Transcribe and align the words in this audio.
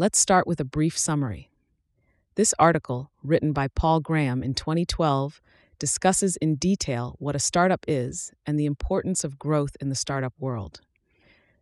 Let's 0.00 0.20
start 0.20 0.46
with 0.46 0.60
a 0.60 0.64
brief 0.64 0.96
summary. 0.96 1.50
This 2.36 2.54
article, 2.56 3.10
written 3.24 3.52
by 3.52 3.66
Paul 3.66 3.98
Graham 3.98 4.44
in 4.44 4.54
2012, 4.54 5.40
discusses 5.80 6.36
in 6.36 6.54
detail 6.54 7.16
what 7.18 7.34
a 7.34 7.40
startup 7.40 7.84
is 7.88 8.30
and 8.46 8.56
the 8.56 8.64
importance 8.64 9.24
of 9.24 9.40
growth 9.40 9.76
in 9.80 9.88
the 9.88 9.96
startup 9.96 10.34
world. 10.38 10.82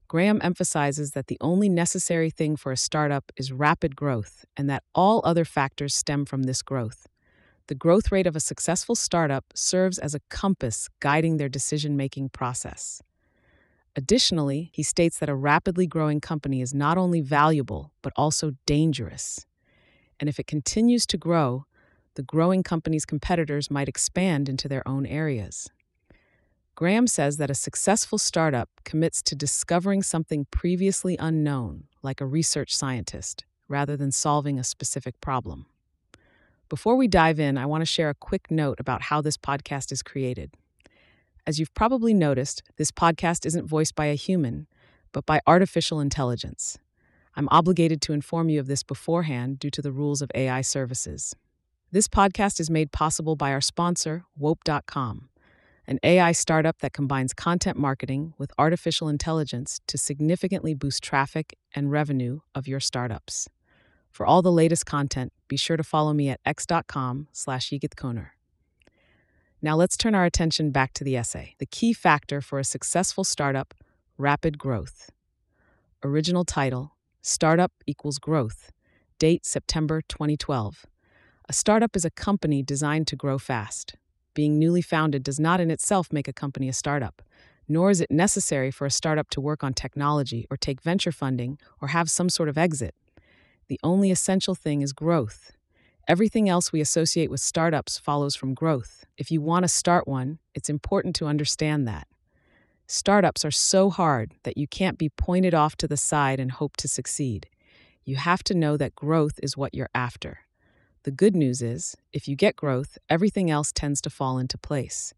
Graham 0.07 0.39
emphasizes 0.45 1.13
that 1.13 1.29
the 1.29 1.39
only 1.41 1.71
necessary 1.71 2.29
thing 2.29 2.57
for 2.57 2.73
a 2.73 2.77
startup 2.77 3.33
is 3.39 3.53
rapid 3.53 3.97
growth 3.97 4.45
and 4.55 4.69
that 4.69 4.83
all 4.95 5.23
other 5.25 5.47
factors 5.47 5.95
stem 5.95 6.27
from 6.27 6.43
this 6.43 6.61
growth. 6.61 7.07
The 7.69 7.75
growth 7.75 8.13
rate 8.13 8.27
of 8.27 8.37
a 8.37 8.41
successful 8.41 8.97
startup 8.97 9.47
serves 9.55 9.99
as 9.99 10.15
a 10.15 10.21
compass 10.29 10.91
guiding 11.01 11.39
their 11.39 11.49
decision 11.49 11.97
making 11.97 12.29
process. 12.29 13.01
Additionally, 13.97 14.71
he 14.75 14.83
states 14.83 15.19
that 15.19 15.31
a 15.31 15.35
rapidly 15.35 15.87
growing 15.87 16.21
company 16.21 16.61
is 16.61 16.75
not 16.75 16.99
only 16.99 17.23
valuable, 17.23 17.93
but 18.03 18.13
also 18.15 18.53
dangerous. 18.67 19.47
And 20.21 20.29
if 20.29 20.39
it 20.39 20.47
continues 20.47 21.07
to 21.07 21.17
grow, 21.17 21.65
the 22.15 22.23
growing 22.23 22.63
company's 22.63 23.07
competitors 23.07 23.71
might 23.71 23.89
expand 23.89 24.51
into 24.51 24.69
their 24.69 24.87
own 24.87 25.07
areas. 25.07 25.71
Graham 26.75 27.07
says 27.07 27.39
that 27.39 27.51
a 27.51 27.55
successful 27.55 28.19
startup 28.19 28.69
commits 28.85 29.23
to 29.23 29.35
discovering 29.35 30.03
something 30.03 30.47
previously 30.51 31.17
unknown, 31.19 31.85
like 32.03 32.21
a 32.21 32.27
research 32.27 32.77
scientist, 32.77 33.47
rather 33.67 33.97
than 33.97 34.13
solving 34.13 34.59
a 34.59 34.65
specific 34.65 35.19
problem. 35.23 35.65
Before 36.69 36.97
we 36.97 37.09
dive 37.09 37.41
in, 37.41 37.57
I 37.57 37.65
want 37.65 37.81
to 37.81 37.87
share 37.87 38.11
a 38.11 38.15
quick 38.15 38.51
note 38.51 38.79
about 38.79 39.01
how 39.01 39.23
this 39.23 39.39
podcast 39.39 39.91
is 39.91 40.03
created. 40.03 40.53
As 41.47 41.61
you've 41.61 41.75
probably 41.75 42.13
noticed, 42.13 42.65
this 42.77 42.91
podcast 42.91 43.47
isn't 43.47 43.69
voiced 43.69 43.95
by 43.95 44.07
a 44.07 44.17
human, 44.17 44.67
but 45.13 45.25
by 45.25 45.41
artificial 45.47 46.01
intelligence. 46.01 46.77
I'm 47.37 47.49
obligated 47.53 48.03
to 48.03 48.13
inform 48.13 48.49
you 48.49 48.59
of 48.59 48.67
this 48.67 48.83
beforehand 48.83 49.61
due 49.61 49.71
to 49.71 49.81
the 49.81 49.93
rules 49.93 50.23
of 50.23 50.31
AI 50.35 50.63
services. 50.63 51.37
This 51.93 52.09
podcast 52.09 52.59
is 52.59 52.69
made 52.69 52.91
possible 52.91 53.37
by 53.37 53.53
our 53.53 53.61
sponsor, 53.61 54.25
Wope.com, 54.37 55.29
an 55.87 56.01
AI 56.03 56.33
startup 56.33 56.81
that 56.81 56.93
combines 56.93 57.33
content 57.33 57.79
marketing 57.79 58.35
with 58.39 58.51
artificial 58.59 59.09
intelligence 59.09 59.81
to 59.87 59.97
significantly 59.97 60.75
boost 60.75 61.05
traffic 61.05 61.57
and 61.77 61.93
revenue 61.93 62.41
of 62.57 62.67
your 62.67 62.81
startups. 62.81 63.49
For 64.11 64.27
all 64.27 64.43
the 64.43 64.51
latest 64.51 64.85
content, 64.85 65.33
be 65.47 65.57
sure 65.57 65.77
to 65.77 65.85
follow 65.85 66.13
me 66.13 66.29
at 66.29 66.41
x.com 66.45 67.29
slash 67.33 67.71
Koner. 67.71 68.36
Now 69.63 69.75
let's 69.75 69.97
turn 69.97 70.15
our 70.15 70.27
attention 70.27 70.71
back 70.71 70.93
to 70.95 71.05
the 71.05 71.17
essay. 71.17 71.55
The 71.59 71.67
key 71.67 71.95
factor 71.95 72.43
for 72.43 72.59
a 72.59 72.65
successful 72.65 73.25
startup, 73.25 73.75
rapid 74.19 74.59
growth. 74.59 75.11
Original 76.05 76.45
title, 76.45 76.93
Startup 77.23 77.73
equals 77.87 78.19
Growth. 78.19 78.71
Date 79.19 79.47
September 79.47 80.03
2012. 80.03 80.85
A 81.49 81.53
startup 81.55 81.97
is 81.97 82.05
a 82.05 82.11
company 82.11 82.63
designed 82.63 83.07
to 83.07 83.17
grow 83.17 83.39
fast. 83.39 83.97
Being 84.35 84.59
newly 84.59 84.83
founded 84.83 85.23
does 85.23 85.41
not 85.41 85.59
in 85.59 85.71
itself 85.71 86.13
make 86.13 86.29
a 86.29 86.35
company 86.35 86.69
a 86.69 86.75
startup, 86.75 87.23
nor 87.67 87.91
is 87.91 88.03
it 88.03 88.11
necessary 88.11 88.71
for 88.71 88.85
a 88.85 88.91
startup 88.91 89.31
to 89.31 89.41
work 89.41 89.65
on 89.65 89.73
technology 89.73 90.47
or 90.51 90.59
take 90.59 90.83
venture 90.83 91.13
funding 91.13 91.59
or 91.81 91.89
have 91.89 92.11
some 92.11 92.29
sort 92.29 92.51
of 92.51 92.59
exit. 92.59 92.95
The 93.69 93.81
only 93.83 94.11
essential 94.11 94.55
thing 94.55 94.83
is 94.83 94.93
growth. 94.93 95.56
Everything 96.09 96.49
else 96.49 96.71
we 96.71 96.81
associate 96.81 97.31
with 97.31 97.41
startups 97.41 97.99
follows 97.99 98.37
from 98.37 98.55
growth. 98.55 99.05
If 99.19 99.33
you 99.33 99.41
want 99.41 99.65
to 99.65 99.69
start 99.69 100.07
one, 100.07 100.39
it's 100.55 100.71
important 100.71 101.17
to 101.17 101.27
understand 101.27 101.89
that. 101.89 102.07
Startups 102.87 103.45
are 103.45 103.51
so 103.51 103.91
hard 103.91 104.35
that 104.45 104.57
you 104.57 104.69
can't 104.69 104.99
be 104.99 105.09
pointed 105.09 105.53
off 105.53 105.75
to 105.79 105.89
the 105.89 105.97
side 105.97 106.39
and 106.39 106.53
hope 106.53 106.77
to 106.77 106.87
succeed. 106.87 107.49
You 108.05 108.15
have 108.15 108.45
to 108.45 108.55
know 108.55 108.77
that 108.77 108.95
growth 108.95 109.41
is 109.43 109.57
what 109.57 109.75
you're 109.75 109.91
after. 109.97 110.43
The 111.03 111.11
good 111.11 111.35
news 111.35 111.61
is, 111.61 111.97
if 112.13 112.29
you 112.29 112.37
get 112.37 112.55
growth, 112.55 112.99
everything 113.09 113.51
else 113.51 113.73
tends 113.73 114.01
to 114.03 114.11
fall 114.11 114.39
into 114.39 114.57
place, 114.57 115.13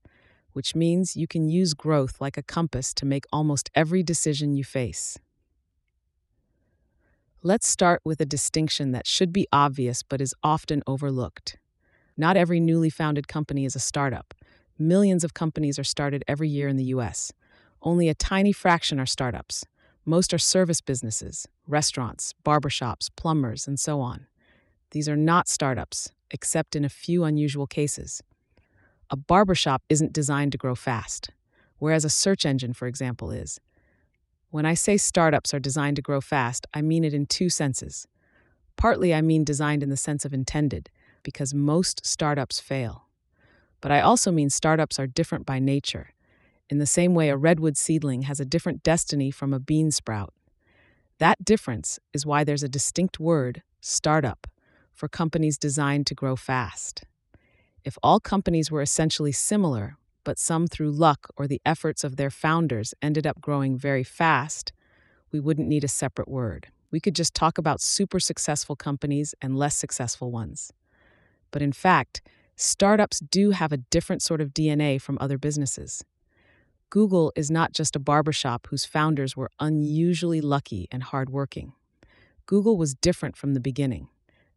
which 0.54 0.74
means 0.74 1.18
you 1.18 1.26
can 1.26 1.50
use 1.50 1.74
growth 1.74 2.18
like 2.18 2.38
a 2.38 2.42
compass 2.42 2.94
to 2.94 3.04
make 3.04 3.26
almost 3.30 3.70
every 3.74 4.02
decision 4.02 4.54
you 4.54 4.64
face. 4.64 5.18
Let's 7.44 7.68
start 7.68 8.00
with 8.04 8.20
a 8.20 8.26
distinction 8.26 8.90
that 8.90 9.06
should 9.06 9.32
be 9.32 9.46
obvious 9.52 10.02
but 10.02 10.20
is 10.20 10.34
often 10.42 10.82
overlooked. 10.88 11.56
Not 12.16 12.36
every 12.36 12.58
newly 12.58 12.90
founded 12.90 13.28
company 13.28 13.64
is 13.64 13.76
a 13.76 13.78
startup. 13.78 14.34
Millions 14.76 15.22
of 15.22 15.34
companies 15.34 15.78
are 15.78 15.84
started 15.84 16.24
every 16.26 16.48
year 16.48 16.66
in 16.66 16.76
the 16.76 16.86
US. 16.86 17.32
Only 17.80 18.08
a 18.08 18.14
tiny 18.14 18.50
fraction 18.50 18.98
are 18.98 19.06
startups. 19.06 19.64
Most 20.04 20.34
are 20.34 20.38
service 20.38 20.80
businesses, 20.80 21.46
restaurants, 21.68 22.34
barbershops, 22.44 23.08
plumbers, 23.14 23.68
and 23.68 23.78
so 23.78 24.00
on. 24.00 24.26
These 24.90 25.08
are 25.08 25.16
not 25.16 25.46
startups, 25.46 26.10
except 26.32 26.74
in 26.74 26.84
a 26.84 26.88
few 26.88 27.22
unusual 27.22 27.68
cases. 27.68 28.20
A 29.10 29.16
barbershop 29.16 29.84
isn't 29.88 30.12
designed 30.12 30.50
to 30.52 30.58
grow 30.58 30.74
fast, 30.74 31.30
whereas 31.78 32.04
a 32.04 32.10
search 32.10 32.44
engine, 32.44 32.72
for 32.72 32.88
example, 32.88 33.30
is. 33.30 33.60
When 34.50 34.64
I 34.64 34.72
say 34.72 34.96
startups 34.96 35.52
are 35.52 35.58
designed 35.58 35.96
to 35.96 36.02
grow 36.02 36.22
fast, 36.22 36.66
I 36.72 36.80
mean 36.80 37.04
it 37.04 37.12
in 37.12 37.26
two 37.26 37.50
senses. 37.50 38.08
Partly, 38.76 39.12
I 39.12 39.20
mean 39.20 39.44
designed 39.44 39.82
in 39.82 39.90
the 39.90 39.96
sense 39.96 40.24
of 40.24 40.32
intended, 40.32 40.88
because 41.22 41.52
most 41.52 42.06
startups 42.06 42.58
fail. 42.58 43.08
But 43.82 43.92
I 43.92 44.00
also 44.00 44.32
mean 44.32 44.48
startups 44.48 44.98
are 44.98 45.06
different 45.06 45.44
by 45.44 45.58
nature, 45.58 46.14
in 46.70 46.78
the 46.78 46.86
same 46.86 47.14
way 47.14 47.28
a 47.28 47.36
redwood 47.36 47.76
seedling 47.76 48.22
has 48.22 48.40
a 48.40 48.46
different 48.46 48.82
destiny 48.82 49.30
from 49.30 49.52
a 49.52 49.60
bean 49.60 49.90
sprout. 49.90 50.32
That 51.18 51.44
difference 51.44 51.98
is 52.14 52.24
why 52.24 52.42
there's 52.42 52.62
a 52.62 52.70
distinct 52.70 53.20
word, 53.20 53.62
startup, 53.82 54.46
for 54.94 55.08
companies 55.08 55.58
designed 55.58 56.06
to 56.06 56.14
grow 56.14 56.36
fast. 56.36 57.04
If 57.84 57.98
all 58.02 58.18
companies 58.18 58.70
were 58.70 58.82
essentially 58.82 59.32
similar, 59.32 59.97
but 60.28 60.38
some 60.38 60.66
through 60.66 60.90
luck 60.90 61.32
or 61.38 61.46
the 61.46 61.62
efforts 61.64 62.04
of 62.04 62.16
their 62.16 62.28
founders 62.28 62.92
ended 63.00 63.26
up 63.26 63.40
growing 63.40 63.78
very 63.78 64.04
fast, 64.04 64.74
we 65.32 65.40
wouldn't 65.40 65.68
need 65.68 65.84
a 65.84 65.88
separate 65.88 66.28
word. 66.28 66.68
We 66.90 67.00
could 67.00 67.14
just 67.14 67.32
talk 67.32 67.56
about 67.56 67.80
super 67.80 68.20
successful 68.20 68.76
companies 68.76 69.34
and 69.40 69.56
less 69.56 69.74
successful 69.74 70.30
ones. 70.30 70.70
But 71.50 71.62
in 71.62 71.72
fact, 71.72 72.20
startups 72.56 73.20
do 73.20 73.52
have 73.52 73.72
a 73.72 73.78
different 73.78 74.20
sort 74.20 74.42
of 74.42 74.52
DNA 74.52 75.00
from 75.00 75.16
other 75.18 75.38
businesses. 75.38 76.04
Google 76.90 77.32
is 77.34 77.50
not 77.50 77.72
just 77.72 77.96
a 77.96 77.98
barbershop 77.98 78.66
whose 78.66 78.84
founders 78.84 79.34
were 79.34 79.50
unusually 79.58 80.42
lucky 80.42 80.88
and 80.92 81.04
hardworking. 81.04 81.72
Google 82.44 82.76
was 82.76 82.94
different 82.94 83.34
from 83.34 83.54
the 83.54 83.60
beginning. 83.60 84.08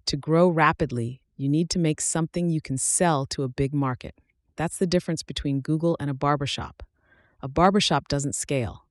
To 0.07 0.17
grow 0.17 0.49
rapidly, 0.49 1.21
you 1.37 1.47
need 1.47 1.69
to 1.69 1.79
make 1.79 2.01
something 2.01 2.49
you 2.49 2.59
can 2.59 2.77
sell 2.77 3.25
to 3.27 3.43
a 3.43 3.47
big 3.47 3.73
market. 3.73 4.15
That's 4.55 4.77
the 4.77 4.87
difference 4.87 5.23
between 5.23 5.61
Google 5.61 5.97
and 5.99 6.09
a 6.09 6.13
barbershop. 6.13 6.83
A 7.41 7.47
barbershop 7.47 8.07
doesn't 8.07 8.35
scale. 8.35 8.85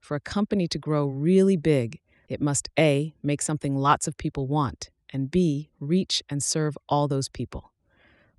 For 0.00 0.14
a 0.14 0.20
company 0.20 0.68
to 0.68 0.78
grow 0.78 1.06
really 1.06 1.56
big, 1.56 2.00
it 2.28 2.40
must 2.40 2.68
A, 2.78 3.14
make 3.22 3.40
something 3.40 3.74
lots 3.74 4.06
of 4.06 4.16
people 4.16 4.46
want, 4.46 4.90
and 5.10 5.30
B, 5.30 5.70
reach 5.80 6.22
and 6.28 6.42
serve 6.42 6.76
all 6.88 7.08
those 7.08 7.28
people. 7.28 7.72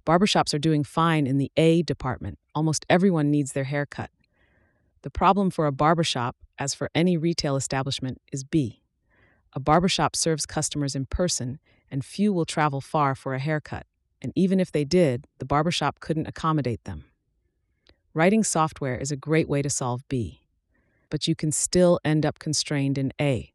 Barbershops 0.05 0.53
are 0.53 0.59
doing 0.59 0.83
fine 0.83 1.27
in 1.27 1.37
the 1.37 1.51
A 1.57 1.81
department. 1.81 2.39
Almost 2.55 2.85
everyone 2.89 3.31
needs 3.31 3.53
their 3.53 3.65
hair 3.65 3.85
cut. 3.85 4.11
The 5.01 5.09
problem 5.09 5.49
for 5.49 5.65
a 5.65 5.71
barbershop, 5.71 6.35
as 6.57 6.73
for 6.73 6.89
any 6.93 7.17
retail 7.17 7.55
establishment, 7.55 8.21
is 8.31 8.43
B. 8.43 8.81
A 9.53 9.59
barbershop 9.59 10.15
serves 10.15 10.45
customers 10.45 10.95
in 10.95 11.05
person 11.05 11.59
and 11.89 12.05
few 12.05 12.31
will 12.31 12.45
travel 12.45 12.81
far 12.81 13.15
for 13.15 13.33
a 13.33 13.39
haircut, 13.39 13.85
and 14.21 14.31
even 14.35 14.59
if 14.59 14.71
they 14.71 14.83
did, 14.83 15.25
the 15.39 15.45
barbershop 15.45 15.99
couldn't 15.99 16.27
accommodate 16.27 16.83
them. 16.83 17.05
Writing 18.13 18.43
software 18.43 18.97
is 18.97 19.11
a 19.11 19.15
great 19.15 19.47
way 19.47 19.61
to 19.61 19.69
solve 19.69 20.07
B, 20.09 20.41
but 21.09 21.27
you 21.27 21.35
can 21.35 21.51
still 21.51 21.99
end 22.03 22.25
up 22.25 22.39
constrained 22.39 22.97
in 22.97 23.13
A. 23.19 23.53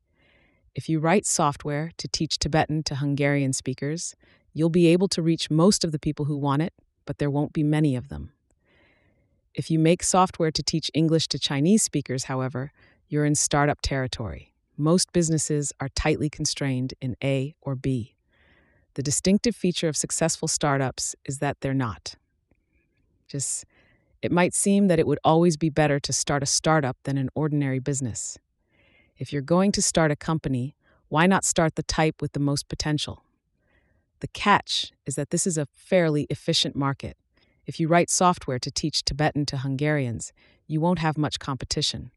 If 0.75 0.89
you 0.89 0.99
write 1.01 1.27
software 1.27 1.91
to 1.99 2.09
teach 2.09 2.39
Tibetan 2.39 2.83
to 2.85 2.97
Hungarian 2.97 3.53
speakers, 3.53 4.15
you'll 4.53 4.71
be 4.71 4.87
able 4.89 5.09
to 5.09 5.23
reach 5.23 5.51
most 5.51 5.85
of 5.85 5.93
the 5.93 5.99
people 5.99 6.25
who 6.25 6.37
want 6.37 6.63
it, 6.63 6.73
but 7.05 7.19
there 7.19 7.31
won't 7.31 7.53
be 7.53 7.63
many 7.63 7.97
of 7.97 8.09
them. 8.09 8.33
If 9.55 9.71
you 9.71 9.79
make 9.79 10.03
software 10.03 10.51
to 10.51 10.63
teach 10.63 10.91
English 10.95 11.29
to 11.29 11.39
Chinese 11.39 11.83
speakers, 11.83 12.25
however, 12.25 12.73
you're 13.09 13.25
in 13.25 13.37
startup 13.37 13.81
territory. 13.83 14.53
Most 14.77 15.13
businesses 15.13 15.73
are 15.79 15.89
tightly 15.91 16.29
constrained 16.29 16.95
in 17.01 17.15
A 17.23 17.55
or 17.61 17.77
B. 17.77 18.14
The 18.95 19.03
distinctive 19.03 19.57
feature 19.57 19.89
of 19.89 19.97
successful 19.97 20.47
startups 20.47 21.17
is 21.25 21.39
that 21.39 21.61
they're 21.61 21.75
not. 21.75 22.15
Just, 23.27 23.65
it 24.23 24.31
might 24.31 24.55
seem 24.55 24.87
that 24.87 25.01
it 25.01 25.07
would 25.07 25.19
always 25.25 25.57
be 25.57 25.69
better 25.69 25.99
to 25.99 26.13
start 26.13 26.43
a 26.45 26.47
startup 26.47 26.97
than 27.03 27.19
an 27.19 27.29
ordinary 27.35 27.81
business. 27.81 28.39
If 29.19 29.33
you're 29.33 29.43
going 29.43 29.73
to 29.73 29.83
start 29.83 30.13
a 30.13 30.17
company, 30.17 30.77
why 31.09 31.27
not 31.27 31.45
start 31.45 31.75
the 31.75 31.83
type 31.83 32.23
with 32.23 32.33
the 32.33 32.41
most 32.41 32.69
potential? 32.69 33.25
The 34.21 34.29
catch 34.29 34.93
is 35.07 35.17
that 35.17 35.31
this 35.31 35.47
is 35.47 35.59
a 35.59 35.67
fairly 35.75 36.27
efficient 36.31 36.77
market. 36.77 37.17
If 37.67 37.81
you 37.81 37.89
write 37.89 38.11
software 38.11 38.59
to 38.61 38.71
teach 38.71 39.05
Tibetan 39.05 39.45
to 39.47 39.59
Hungarians, 39.59 40.33
you 40.67 40.81
won't 40.81 41.01
have 41.01 41.19
much 41.19 41.39
competition. 41.39 42.11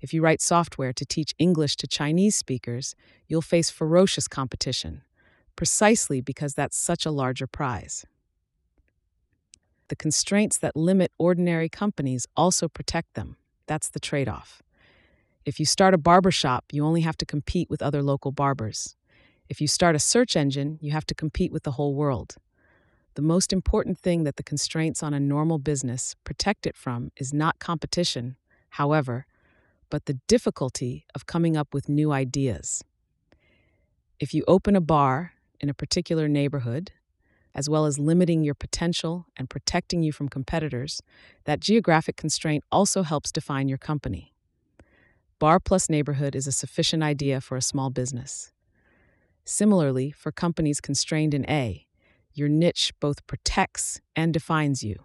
If 0.00 0.12
you 0.12 0.22
write 0.22 0.40
software 0.40 0.92
to 0.92 1.04
teach 1.04 1.34
English 1.38 1.76
to 1.76 1.86
Chinese 1.86 2.34
speakers, 2.34 2.94
you'll 3.28 3.42
face 3.42 3.70
ferocious 3.70 4.26
competition, 4.26 5.02
precisely 5.56 6.20
because 6.20 6.54
that's 6.54 6.76
such 6.76 7.06
a 7.06 7.10
larger 7.10 7.46
prize. 7.46 8.04
The 9.88 9.96
constraints 9.96 10.56
that 10.58 10.76
limit 10.76 11.12
ordinary 11.18 11.68
companies 11.68 12.26
also 12.36 12.68
protect 12.68 13.14
them. 13.14 13.36
That's 13.66 13.88
the 13.88 14.00
trade 14.00 14.28
off. 14.28 14.62
If 15.44 15.58
you 15.58 15.66
start 15.66 15.94
a 15.94 15.98
barber 15.98 16.30
shop, 16.30 16.66
you 16.70 16.84
only 16.84 17.00
have 17.00 17.16
to 17.18 17.26
compete 17.26 17.68
with 17.68 17.82
other 17.82 18.02
local 18.02 18.30
barbers. 18.30 18.94
If 19.48 19.60
you 19.60 19.66
start 19.66 19.96
a 19.96 19.98
search 19.98 20.36
engine, 20.36 20.78
you 20.80 20.92
have 20.92 21.06
to 21.06 21.14
compete 21.14 21.50
with 21.50 21.64
the 21.64 21.72
whole 21.72 21.94
world. 21.94 22.36
The 23.14 23.22
most 23.22 23.52
important 23.52 23.98
thing 23.98 24.22
that 24.24 24.36
the 24.36 24.44
constraints 24.44 25.02
on 25.02 25.12
a 25.12 25.18
normal 25.18 25.58
business 25.58 26.14
protect 26.22 26.66
it 26.66 26.76
from 26.76 27.10
is 27.16 27.34
not 27.34 27.58
competition, 27.58 28.36
however, 28.70 29.26
but 29.88 30.06
the 30.06 30.20
difficulty 30.28 31.04
of 31.16 31.26
coming 31.26 31.56
up 31.56 31.74
with 31.74 31.88
new 31.88 32.12
ideas. 32.12 32.84
If 34.20 34.32
you 34.32 34.44
open 34.46 34.76
a 34.76 34.80
bar 34.80 35.32
in 35.60 35.68
a 35.68 35.74
particular 35.74 36.28
neighborhood, 36.28 36.92
as 37.54 37.68
well 37.68 37.84
as 37.84 37.98
limiting 37.98 38.42
your 38.44 38.54
potential 38.54 39.26
and 39.36 39.50
protecting 39.50 40.02
you 40.02 40.12
from 40.12 40.28
competitors, 40.28 41.02
that 41.44 41.60
geographic 41.60 42.16
constraint 42.16 42.64
also 42.70 43.02
helps 43.02 43.32
define 43.32 43.68
your 43.68 43.78
company. 43.78 44.32
Bar 45.38 45.58
plus 45.58 45.88
neighborhood 45.88 46.36
is 46.36 46.46
a 46.46 46.52
sufficient 46.52 47.02
idea 47.02 47.40
for 47.40 47.56
a 47.56 47.62
small 47.62 47.90
business. 47.90 48.52
Similarly, 49.44 50.10
for 50.10 50.30
companies 50.30 50.80
constrained 50.80 51.34
in 51.34 51.48
A, 51.48 51.86
your 52.32 52.48
niche 52.48 52.92
both 53.00 53.26
protects 53.26 54.00
and 54.14 54.32
defines 54.32 54.84
you. 54.84 54.96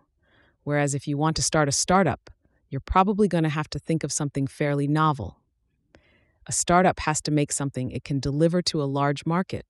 Whereas 0.64 0.94
if 0.94 1.08
you 1.08 1.18
want 1.18 1.36
to 1.38 1.42
start 1.42 1.70
a 1.70 1.72
startup, 1.72 2.30
you're 2.70 2.82
probably 2.82 3.28
going 3.28 3.44
to 3.44 3.50
have 3.50 3.70
to 3.70 3.80
think 3.80 4.04
of 4.04 4.12
something 4.12 4.48
fairly 4.48 4.88
novel. 4.88 5.40
A 6.48 6.52
startup 6.52 7.00
has 7.02 7.22
to 7.22 7.32
make 7.32 7.52
something 7.52 7.90
it 7.90 8.04
can 8.04 8.20
deliver 8.20 8.62
to 8.64 8.82
a 8.82 8.86
large 8.86 9.26
market. 9.26 9.66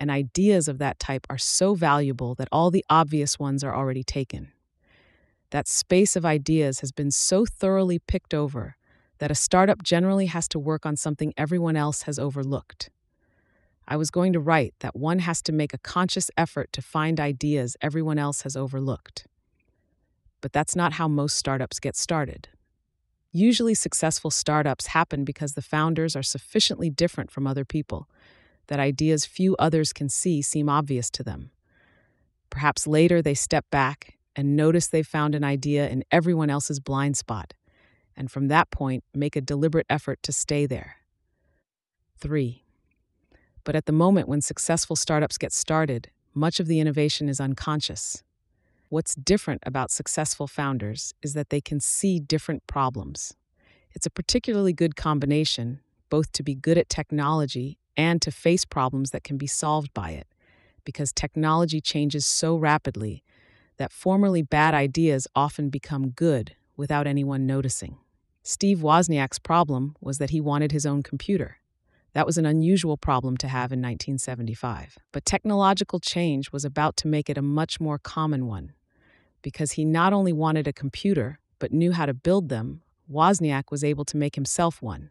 And 0.00 0.10
ideas 0.10 0.66
of 0.66 0.78
that 0.78 0.98
type 0.98 1.26
are 1.28 1.38
so 1.38 1.74
valuable 1.74 2.34
that 2.36 2.48
all 2.50 2.70
the 2.70 2.84
obvious 2.88 3.38
ones 3.38 3.62
are 3.62 3.76
already 3.76 4.02
taken. 4.02 4.50
That 5.50 5.68
space 5.68 6.16
of 6.16 6.24
ideas 6.24 6.80
has 6.80 6.90
been 6.90 7.10
so 7.10 7.44
thoroughly 7.44 7.98
picked 7.98 8.32
over 8.32 8.76
that 9.18 9.30
a 9.30 9.34
startup 9.34 9.82
generally 9.82 10.26
has 10.26 10.48
to 10.48 10.58
work 10.58 10.86
on 10.86 10.96
something 10.96 11.34
everyone 11.36 11.76
else 11.76 12.02
has 12.02 12.18
overlooked. 12.18 12.88
I 13.86 13.96
was 13.98 14.10
going 14.10 14.32
to 14.32 14.40
write 14.40 14.72
that 14.80 14.96
one 14.96 15.18
has 15.18 15.42
to 15.42 15.52
make 15.52 15.74
a 15.74 15.78
conscious 15.78 16.30
effort 16.36 16.72
to 16.72 16.80
find 16.80 17.20
ideas 17.20 17.76
everyone 17.82 18.18
else 18.18 18.42
has 18.42 18.56
overlooked. 18.56 19.26
But 20.40 20.54
that's 20.54 20.74
not 20.74 20.94
how 20.94 21.08
most 21.08 21.36
startups 21.36 21.78
get 21.78 21.96
started. 21.96 22.48
Usually, 23.32 23.74
successful 23.74 24.30
startups 24.30 24.88
happen 24.88 25.24
because 25.24 25.52
the 25.52 25.62
founders 25.62 26.16
are 26.16 26.22
sufficiently 26.22 26.88
different 26.88 27.30
from 27.30 27.46
other 27.46 27.64
people 27.64 28.08
that 28.70 28.78
ideas 28.78 29.26
few 29.26 29.56
others 29.58 29.92
can 29.92 30.08
see 30.08 30.40
seem 30.40 30.68
obvious 30.68 31.10
to 31.10 31.24
them. 31.24 31.50
Perhaps 32.50 32.86
later 32.86 33.20
they 33.20 33.34
step 33.34 33.66
back 33.70 34.16
and 34.36 34.56
notice 34.56 34.86
they've 34.86 35.06
found 35.06 35.34
an 35.34 35.42
idea 35.42 35.88
in 35.88 36.04
everyone 36.12 36.50
else's 36.50 36.78
blind 36.78 37.16
spot, 37.16 37.52
and 38.16 38.30
from 38.30 38.46
that 38.46 38.70
point 38.70 39.02
make 39.12 39.34
a 39.34 39.40
deliberate 39.40 39.86
effort 39.90 40.22
to 40.22 40.32
stay 40.32 40.66
there. 40.66 40.96
3. 42.18 42.64
But 43.64 43.74
at 43.74 43.86
the 43.86 43.92
moment 43.92 44.28
when 44.28 44.40
successful 44.40 44.94
startups 44.94 45.36
get 45.36 45.52
started, 45.52 46.10
much 46.32 46.60
of 46.60 46.68
the 46.68 46.78
innovation 46.78 47.28
is 47.28 47.40
unconscious. 47.40 48.22
What's 48.88 49.16
different 49.16 49.62
about 49.66 49.90
successful 49.90 50.46
founders 50.46 51.12
is 51.22 51.34
that 51.34 51.50
they 51.50 51.60
can 51.60 51.80
see 51.80 52.20
different 52.20 52.64
problems. 52.68 53.34
It's 53.94 54.06
a 54.06 54.10
particularly 54.10 54.72
good 54.72 54.94
combination, 54.94 55.80
both 56.08 56.30
to 56.32 56.44
be 56.44 56.54
good 56.54 56.78
at 56.78 56.88
technology 56.88 57.78
and 58.00 58.22
to 58.22 58.30
face 58.30 58.64
problems 58.64 59.10
that 59.10 59.22
can 59.22 59.36
be 59.36 59.46
solved 59.46 59.92
by 59.92 60.12
it, 60.12 60.26
because 60.86 61.12
technology 61.12 61.82
changes 61.82 62.24
so 62.24 62.56
rapidly 62.56 63.22
that 63.76 63.92
formerly 63.92 64.40
bad 64.40 64.72
ideas 64.72 65.28
often 65.34 65.68
become 65.68 66.08
good 66.08 66.56
without 66.78 67.06
anyone 67.06 67.46
noticing. 67.46 67.98
Steve 68.42 68.78
Wozniak's 68.78 69.38
problem 69.38 69.96
was 70.00 70.16
that 70.16 70.30
he 70.30 70.40
wanted 70.40 70.72
his 70.72 70.86
own 70.86 71.02
computer. 71.02 71.58
That 72.14 72.24
was 72.24 72.38
an 72.38 72.46
unusual 72.46 72.96
problem 72.96 73.36
to 73.36 73.48
have 73.48 73.70
in 73.70 73.80
1975. 73.80 74.96
But 75.12 75.26
technological 75.26 76.00
change 76.00 76.50
was 76.52 76.64
about 76.64 76.96
to 76.98 77.06
make 77.06 77.28
it 77.28 77.36
a 77.36 77.42
much 77.42 77.80
more 77.80 77.98
common 77.98 78.46
one. 78.46 78.72
Because 79.42 79.72
he 79.72 79.84
not 79.84 80.14
only 80.14 80.32
wanted 80.32 80.66
a 80.66 80.72
computer, 80.72 81.38
but 81.58 81.70
knew 81.70 81.92
how 81.92 82.06
to 82.06 82.14
build 82.14 82.48
them, 82.48 82.80
Wozniak 83.12 83.70
was 83.70 83.84
able 83.84 84.06
to 84.06 84.16
make 84.16 84.36
himself 84.36 84.80
one. 84.80 85.10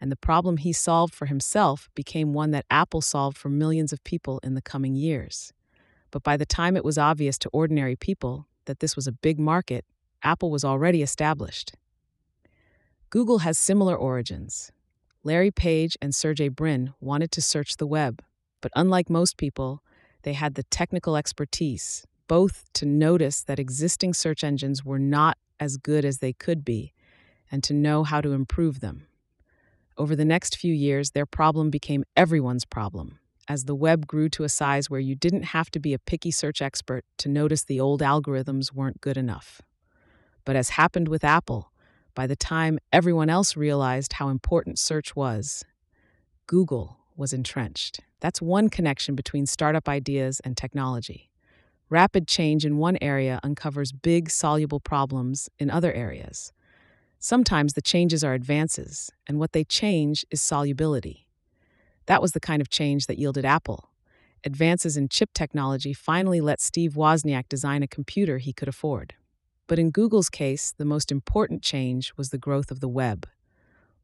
And 0.00 0.12
the 0.12 0.16
problem 0.16 0.58
he 0.58 0.72
solved 0.72 1.14
for 1.14 1.26
himself 1.26 1.90
became 1.94 2.32
one 2.32 2.52
that 2.52 2.66
Apple 2.70 3.00
solved 3.00 3.36
for 3.36 3.48
millions 3.48 3.92
of 3.92 4.04
people 4.04 4.38
in 4.42 4.54
the 4.54 4.62
coming 4.62 4.94
years. 4.94 5.52
But 6.10 6.22
by 6.22 6.36
the 6.36 6.46
time 6.46 6.76
it 6.76 6.84
was 6.84 6.98
obvious 6.98 7.36
to 7.38 7.50
ordinary 7.50 7.96
people 7.96 8.46
that 8.66 8.80
this 8.80 8.94
was 8.94 9.06
a 9.06 9.12
big 9.12 9.38
market, 9.38 9.84
Apple 10.22 10.50
was 10.50 10.64
already 10.64 11.02
established. 11.02 11.72
Google 13.10 13.38
has 13.38 13.58
similar 13.58 13.96
origins. 13.96 14.70
Larry 15.24 15.50
Page 15.50 15.96
and 16.00 16.14
Sergey 16.14 16.48
Brin 16.48 16.92
wanted 17.00 17.30
to 17.32 17.42
search 17.42 17.76
the 17.76 17.86
web, 17.86 18.22
but 18.60 18.72
unlike 18.76 19.10
most 19.10 19.36
people, 19.36 19.82
they 20.22 20.32
had 20.34 20.54
the 20.54 20.62
technical 20.64 21.16
expertise, 21.16 22.06
both 22.28 22.64
to 22.74 22.86
notice 22.86 23.42
that 23.42 23.58
existing 23.58 24.14
search 24.14 24.44
engines 24.44 24.84
were 24.84 24.98
not 24.98 25.38
as 25.58 25.76
good 25.76 26.04
as 26.04 26.18
they 26.18 26.32
could 26.32 26.64
be, 26.64 26.92
and 27.50 27.64
to 27.64 27.74
know 27.74 28.04
how 28.04 28.20
to 28.20 28.32
improve 28.32 28.80
them. 28.80 29.07
Over 29.98 30.14
the 30.14 30.24
next 30.24 30.56
few 30.56 30.72
years, 30.72 31.10
their 31.10 31.26
problem 31.26 31.70
became 31.70 32.04
everyone's 32.16 32.64
problem, 32.64 33.18
as 33.48 33.64
the 33.64 33.74
web 33.74 34.06
grew 34.06 34.28
to 34.28 34.44
a 34.44 34.48
size 34.48 34.88
where 34.88 35.00
you 35.00 35.16
didn't 35.16 35.42
have 35.42 35.72
to 35.72 35.80
be 35.80 35.92
a 35.92 35.98
picky 35.98 36.30
search 36.30 36.62
expert 36.62 37.04
to 37.16 37.28
notice 37.28 37.64
the 37.64 37.80
old 37.80 38.00
algorithms 38.00 38.72
weren't 38.72 39.00
good 39.00 39.16
enough. 39.16 39.60
But 40.44 40.54
as 40.54 40.70
happened 40.70 41.08
with 41.08 41.24
Apple, 41.24 41.72
by 42.14 42.28
the 42.28 42.36
time 42.36 42.78
everyone 42.92 43.28
else 43.28 43.56
realized 43.56 44.12
how 44.14 44.28
important 44.28 44.78
search 44.78 45.16
was, 45.16 45.64
Google 46.46 46.98
was 47.16 47.32
entrenched. 47.32 47.98
That's 48.20 48.40
one 48.40 48.68
connection 48.68 49.16
between 49.16 49.46
startup 49.46 49.88
ideas 49.88 50.40
and 50.44 50.56
technology. 50.56 51.28
Rapid 51.90 52.28
change 52.28 52.64
in 52.64 52.78
one 52.78 52.98
area 53.00 53.40
uncovers 53.42 53.90
big, 53.90 54.30
soluble 54.30 54.78
problems 54.78 55.48
in 55.58 55.70
other 55.70 55.92
areas. 55.92 56.52
Sometimes 57.20 57.72
the 57.72 57.82
changes 57.82 58.22
are 58.22 58.34
advances, 58.34 59.10
and 59.26 59.38
what 59.40 59.52
they 59.52 59.64
change 59.64 60.24
is 60.30 60.40
solubility. 60.40 61.26
That 62.06 62.22
was 62.22 62.32
the 62.32 62.40
kind 62.40 62.62
of 62.62 62.70
change 62.70 63.06
that 63.06 63.18
yielded 63.18 63.44
Apple. 63.44 63.90
Advances 64.44 64.96
in 64.96 65.08
chip 65.08 65.30
technology 65.34 65.92
finally 65.92 66.40
let 66.40 66.60
Steve 66.60 66.92
Wozniak 66.92 67.48
design 67.48 67.82
a 67.82 67.88
computer 67.88 68.38
he 68.38 68.52
could 68.52 68.68
afford. 68.68 69.14
But 69.66 69.80
in 69.80 69.90
Google's 69.90 70.30
case, 70.30 70.72
the 70.76 70.84
most 70.84 71.10
important 71.10 71.60
change 71.60 72.12
was 72.16 72.30
the 72.30 72.38
growth 72.38 72.70
of 72.70 72.78
the 72.78 72.88
web. 72.88 73.26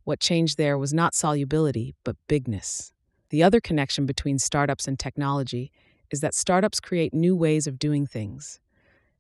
What 0.03 0.19
changed 0.19 0.59
there 0.59 0.77
was 0.77 0.93
not 0.93 1.15
solubility, 1.15 1.95
but 2.03 2.17
bigness. 2.27 2.93
The 3.31 3.45
other 3.45 3.61
connection 3.61 4.07
between 4.07 4.39
startups 4.41 4.89
and 4.89 4.99
technology 4.99 5.71
is 6.11 6.21
that 6.21 6.35
startups 6.35 6.81
create 6.81 7.15
new 7.15 7.37
ways 7.37 7.69
of 7.69 7.79
doing 7.79 8.07
things. 8.07 8.59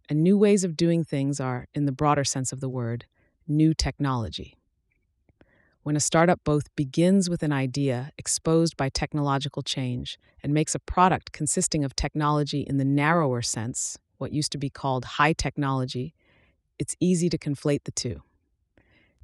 And 0.08 0.22
new 0.22 0.36
ways 0.36 0.64
of 0.64 0.76
doing 0.76 1.04
things 1.04 1.40
are, 1.40 1.68
in 1.74 1.86
the 1.86 1.92
broader 1.92 2.24
sense 2.24 2.52
of 2.52 2.60
the 2.60 2.68
word, 2.68 3.06
new 3.46 3.74
technology. 3.74 4.56
When 5.82 5.96
a 5.96 6.00
startup 6.00 6.40
both 6.44 6.74
begins 6.76 7.28
with 7.28 7.42
an 7.42 7.52
idea 7.52 8.10
exposed 8.16 8.76
by 8.76 8.88
technological 8.88 9.62
change 9.62 10.18
and 10.42 10.54
makes 10.54 10.74
a 10.74 10.78
product 10.78 11.32
consisting 11.32 11.84
of 11.84 11.94
technology 11.94 12.62
in 12.62 12.78
the 12.78 12.86
narrower 12.86 13.42
sense, 13.42 13.98
what 14.16 14.32
used 14.32 14.52
to 14.52 14.58
be 14.58 14.70
called 14.70 15.04
high 15.04 15.34
technology, 15.34 16.14
it's 16.78 16.96
easy 17.00 17.28
to 17.28 17.36
conflate 17.36 17.84
the 17.84 17.92
two. 17.92 18.22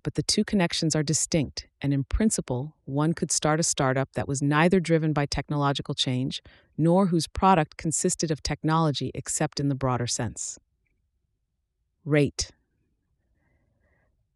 But 0.03 0.15
the 0.15 0.23
two 0.23 0.45
connections 0.45 0.95
are 0.95 1.03
distinct, 1.03 1.67
and 1.81 1.93
in 1.93 2.05
principle, 2.05 2.77
one 2.85 3.13
could 3.13 3.31
start 3.31 3.61
a 3.61 3.63
startup 3.63 4.13
that 4.13 4.29
was 4.29 4.43
neither 4.43 4.81
driven 4.81 5.13
by 5.13 5.27
technological 5.27 5.95
change 5.95 6.43
nor 6.77 7.07
whose 7.07 7.27
product 7.27 7.77
consisted 7.77 8.31
of 8.31 8.43
technology 8.43 9.11
except 9.15 9.61
in 9.61 9.69
the 9.69 9.75
broader 9.75 10.07
sense. 10.07 10.59
Rate. 12.05 12.51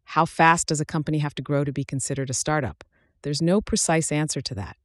How 0.05 0.25
fast 0.25 0.67
does 0.67 0.79
a 0.79 0.85
company 0.85 1.19
have 1.19 1.35
to 1.35 1.41
grow 1.41 1.63
to 1.63 1.73
be 1.73 1.83
considered 1.83 2.29
a 2.29 2.33
startup? 2.33 2.83
There's 3.23 3.41
no 3.41 3.59
precise 3.59 4.11
answer 4.11 4.41
to 4.41 4.55
that. 4.55 4.77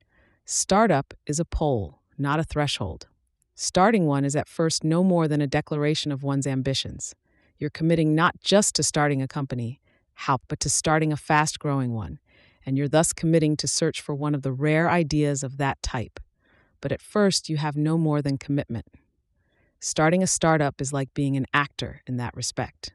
Startup 0.45 1.15
is 1.27 1.39
a 1.39 1.45
pole, 1.45 2.01
not 2.19 2.41
a 2.41 2.45
threshold. 2.45 3.07
Starting 3.55 4.07
one 4.07 4.25
is 4.25 4.35
at 4.35 4.49
first 4.49 4.83
no 4.83 5.05
more 5.05 5.29
than 5.29 5.41
a 5.41 5.47
declaration 5.47 6.11
of 6.11 6.23
one's 6.23 6.47
ambitions. 6.47 7.15
You're 7.59 7.71
committing 7.71 8.15
not 8.15 8.41
just 8.41 8.75
to 8.77 8.83
starting 8.83 9.21
a 9.21 9.29
company, 9.29 9.81
but 10.49 10.61
to 10.61 10.69
starting 10.71 11.13
a 11.13 11.17
fast 11.17 11.59
growing 11.59 11.93
one, 11.95 12.19
and 12.65 12.77
you're 12.77 12.89
thus 12.89 13.13
committing 13.13 13.57
to 13.59 13.69
search 13.69 14.01
for 14.01 14.15
one 14.15 14.35
of 14.35 14.43
the 14.43 14.53
rare 14.53 14.91
ideas 14.91 15.43
of 15.43 15.59
that 15.59 15.83
type. 15.83 16.19
But 16.81 16.93
at 16.93 17.03
first, 17.03 17.49
you 17.49 17.59
have 17.59 17.77
no 17.77 17.99
more 17.99 18.23
than 18.23 18.39
commitment. 18.39 18.87
Starting 19.79 20.23
a 20.23 20.27
startup 20.27 20.81
is 20.81 20.93
like 20.93 21.13
being 21.15 21.37
an 21.37 21.47
actor 21.53 22.03
in 22.07 22.17
that 22.17 22.35
respect. 22.35 22.93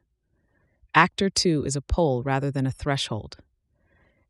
Actor 0.96 1.28
2 1.28 1.64
is 1.66 1.76
a 1.76 1.82
pole 1.82 2.22
rather 2.22 2.50
than 2.50 2.66
a 2.66 2.70
threshold. 2.70 3.36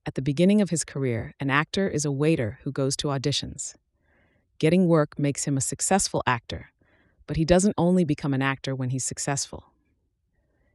At 0.04 0.16
the 0.16 0.20
beginning 0.20 0.60
of 0.60 0.70
his 0.70 0.82
career, 0.82 1.32
an 1.38 1.48
actor 1.48 1.88
is 1.88 2.04
a 2.04 2.10
waiter 2.10 2.58
who 2.64 2.72
goes 2.72 2.96
to 2.96 3.06
auditions. 3.06 3.76
Getting 4.58 4.88
work 4.88 5.16
makes 5.16 5.44
him 5.44 5.56
a 5.56 5.60
successful 5.60 6.24
actor, 6.26 6.72
but 7.28 7.36
he 7.36 7.44
doesn't 7.44 7.76
only 7.78 8.04
become 8.04 8.34
an 8.34 8.42
actor 8.42 8.74
when 8.74 8.90
he's 8.90 9.04
successful. 9.04 9.70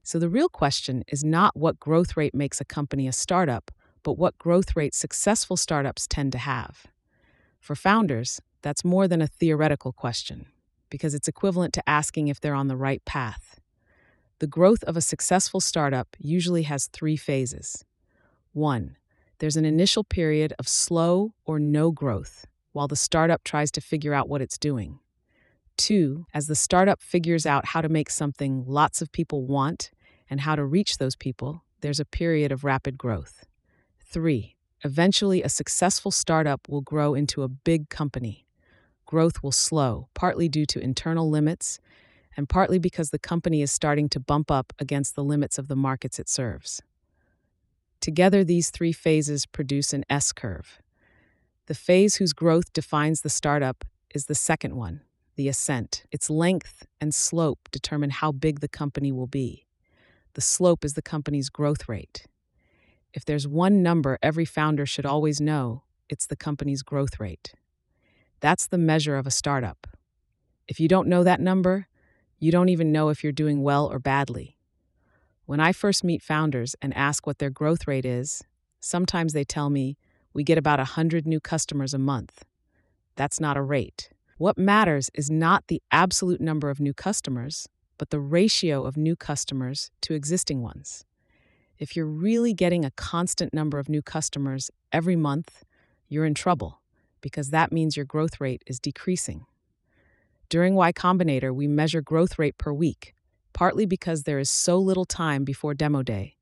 So 0.02 0.18
the 0.18 0.30
real 0.30 0.48
question 0.48 1.04
is 1.10 1.26
not 1.26 1.58
what 1.58 1.78
growth 1.78 2.16
rate 2.16 2.34
makes 2.34 2.62
a 2.62 2.66
company 2.66 3.06
a 3.06 3.12
startup, 3.12 3.70
but 4.02 4.18
what 4.18 4.38
growth 4.38 4.78
rate 4.78 4.96
successful 4.96 5.58
startups 5.58 6.08
tend 6.08 6.32
to 6.32 6.38
have. 6.38 6.88
For 7.60 7.76
founders, 7.76 8.40
that's 8.62 8.86
more 8.86 9.10
than 9.10 9.22
a 9.22 9.28
theoretical 9.28 9.92
question, 9.92 10.46
because 10.90 11.14
it's 11.14 11.28
equivalent 11.28 11.74
to 11.74 11.90
asking 11.90 12.30
if 12.30 12.40
they're 12.40 12.56
on 12.56 12.70
the 12.70 12.78
right 12.78 13.04
path. 13.04 13.61
The 14.42 14.48
growth 14.48 14.84
of 14.86 14.98
a 14.98 15.02
successful 15.02 15.60
startup 15.60 16.18
usually 16.18 16.64
has 16.64 16.88
three 16.88 17.16
phases. 17.16 17.86
One, 18.54 18.98
there's 19.38 19.56
an 19.56 19.66
initial 19.66 20.04
period 20.04 20.52
of 20.58 20.68
slow 20.68 21.36
or 21.46 21.60
no 21.60 21.92
growth 21.92 22.48
while 22.72 22.88
the 22.88 22.96
startup 22.96 23.44
tries 23.44 23.70
to 23.74 23.82
figure 23.82 24.16
out 24.16 24.28
what 24.28 24.42
it's 24.42 24.58
doing. 24.58 24.98
Two, 25.78 26.26
as 26.34 26.48
the 26.48 26.56
startup 26.56 27.04
figures 27.04 27.46
out 27.46 27.68
how 27.68 27.82
to 27.82 27.88
make 27.88 28.10
something 28.10 28.64
lots 28.66 29.00
of 29.00 29.12
people 29.12 29.46
want 29.46 29.92
and 30.28 30.42
how 30.42 30.56
to 30.56 30.66
reach 30.66 30.98
those 30.98 31.16
people, 31.16 31.64
there's 31.82 32.00
a 32.00 32.04
period 32.04 32.52
of 32.52 32.64
rapid 32.64 32.98
growth. 32.98 33.46
Three, 34.00 34.56
eventually 34.84 35.44
a 35.44 35.50
successful 35.50 36.10
startup 36.10 36.68
will 36.68 36.82
grow 36.82 37.14
into 37.14 37.44
a 37.44 37.48
big 37.48 37.90
company. 37.90 38.48
Growth 39.06 39.44
will 39.44 39.52
slow, 39.52 40.08
partly 40.16 40.50
due 40.50 40.66
to 40.66 40.80
internal 40.80 41.30
limits 41.30 41.80
and 42.38 42.48
partly 42.48 42.80
because 42.80 43.10
the 43.10 43.20
company 43.20 43.62
is 43.62 43.72
starting 43.72 44.10
to 44.10 44.20
bump 44.20 44.50
up 44.50 44.74
against 44.80 45.16
the 45.16 45.24
limits 45.24 45.58
of 45.58 45.68
the 45.68 45.76
markets 45.76 46.20
it 46.20 46.30
serves. 46.30 46.82
Together, 48.00 48.44
these 48.44 48.72
three 48.72 48.92
phases 48.92 49.46
produce 49.46 49.94
an 49.94 50.04
S 50.10 50.32
curve. 50.32 50.82
The 51.68 51.76
phase 51.76 52.16
whose 52.16 52.34
growth 52.34 52.74
defines 52.74 53.22
the 53.22 53.30
startup 53.30 53.86
is 54.14 54.26
the 54.26 54.36
second 54.36 54.76
one, 54.76 55.02
the 55.36 55.48
ascent. 55.48 56.04
Its 56.12 56.30
length 56.30 56.86
and 57.00 57.14
slope 57.14 57.70
determine 57.72 58.10
how 58.10 58.32
big 58.32 58.60
the 58.60 58.68
company 58.68 59.12
will 59.12 59.28
be. 59.28 59.68
The 60.34 60.42
slope 60.42 60.84
is 60.84 60.94
the 60.94 61.02
company's 61.02 61.50
growth 61.50 61.88
rate. 61.88 62.26
If 63.14 63.26
there's 63.26 63.48
one 63.48 63.84
number 63.84 64.18
every 64.24 64.46
founder 64.46 64.86
should 64.86 65.06
always 65.06 65.42
know, 65.42 65.84
it's 66.10 66.26
the 66.26 66.36
company's 66.36 66.82
growth 66.82 67.20
rate. 67.20 67.54
That's 68.40 68.66
the 68.68 68.78
measure 68.78 69.18
of 69.18 69.28
a 69.28 69.32
startup. 69.32 69.88
If 70.68 70.80
you 70.80 70.88
don't 70.88 71.08
know 71.08 71.24
that 71.24 71.40
number, 71.40 71.88
you 72.42 72.52
don't 72.52 72.70
even 72.70 72.92
know 72.92 73.10
if 73.10 73.24
you're 73.24 73.32
doing 73.32 73.62
well 73.62 73.86
or 73.86 74.00
badly. 74.00 74.58
When 75.46 75.60
I 75.60 75.72
first 75.72 76.04
meet 76.04 76.24
founders 76.24 76.76
and 76.82 76.92
ask 76.98 77.28
what 77.28 77.38
their 77.38 77.52
growth 77.52 77.88
rate 77.88 78.04
is, 78.04 78.42
sometimes 78.80 79.34
they 79.34 79.44
tell 79.44 79.70
me, 79.70 79.96
we 80.34 80.44
get 80.44 80.58
about 80.58 80.80
100 80.80 81.28
new 81.28 81.40
customers 81.40 81.94
a 81.94 82.00
month. 82.00 82.44
That's 83.16 83.40
not 83.40 83.58
a 83.58 83.62
rate. 83.62 84.10
What 84.40 84.58
matters 84.58 85.12
is 85.14 85.30
not 85.30 85.68
the 85.68 85.84
absolute 85.92 86.42
number 86.42 86.72
of 86.72 86.80
new 86.80 86.96
customers, 86.96 87.70
but 88.00 88.10
the 88.10 88.20
ratio 88.20 88.86
of 88.86 88.98
new 88.98 89.16
customers 89.16 89.92
to 90.02 90.16
existing 90.16 90.64
ones. 90.64 91.06
If 91.78 91.96
you're 91.96 92.08
really 92.08 92.56
getting 92.56 92.84
a 92.84 92.92
constant 92.92 93.54
number 93.54 93.78
of 93.78 93.88
new 93.88 94.02
customers 94.02 94.72
every 94.92 95.16
month, 95.16 95.64
you're 96.10 96.26
in 96.26 96.34
trouble 96.34 96.82
because 97.22 97.52
that 97.52 97.72
means 97.72 97.96
your 97.96 98.06
growth 98.06 98.42
rate 98.42 98.64
is 98.66 98.80
decreasing. 98.80 99.46
During 100.52 100.76
Y 100.76 100.92
Combinator, 100.92 101.56
we 101.56 101.66
measure 101.66 102.02
growth 102.02 102.38
rate 102.38 102.58
per 102.58 102.74
week, 102.74 103.16
partly 103.54 103.86
because 103.86 104.24
there 104.24 104.38
is 104.38 104.50
so 104.50 104.78
little 104.78 105.06
time 105.06 105.46
before 105.46 105.74
demo 105.74 106.04
day, 106.04 106.36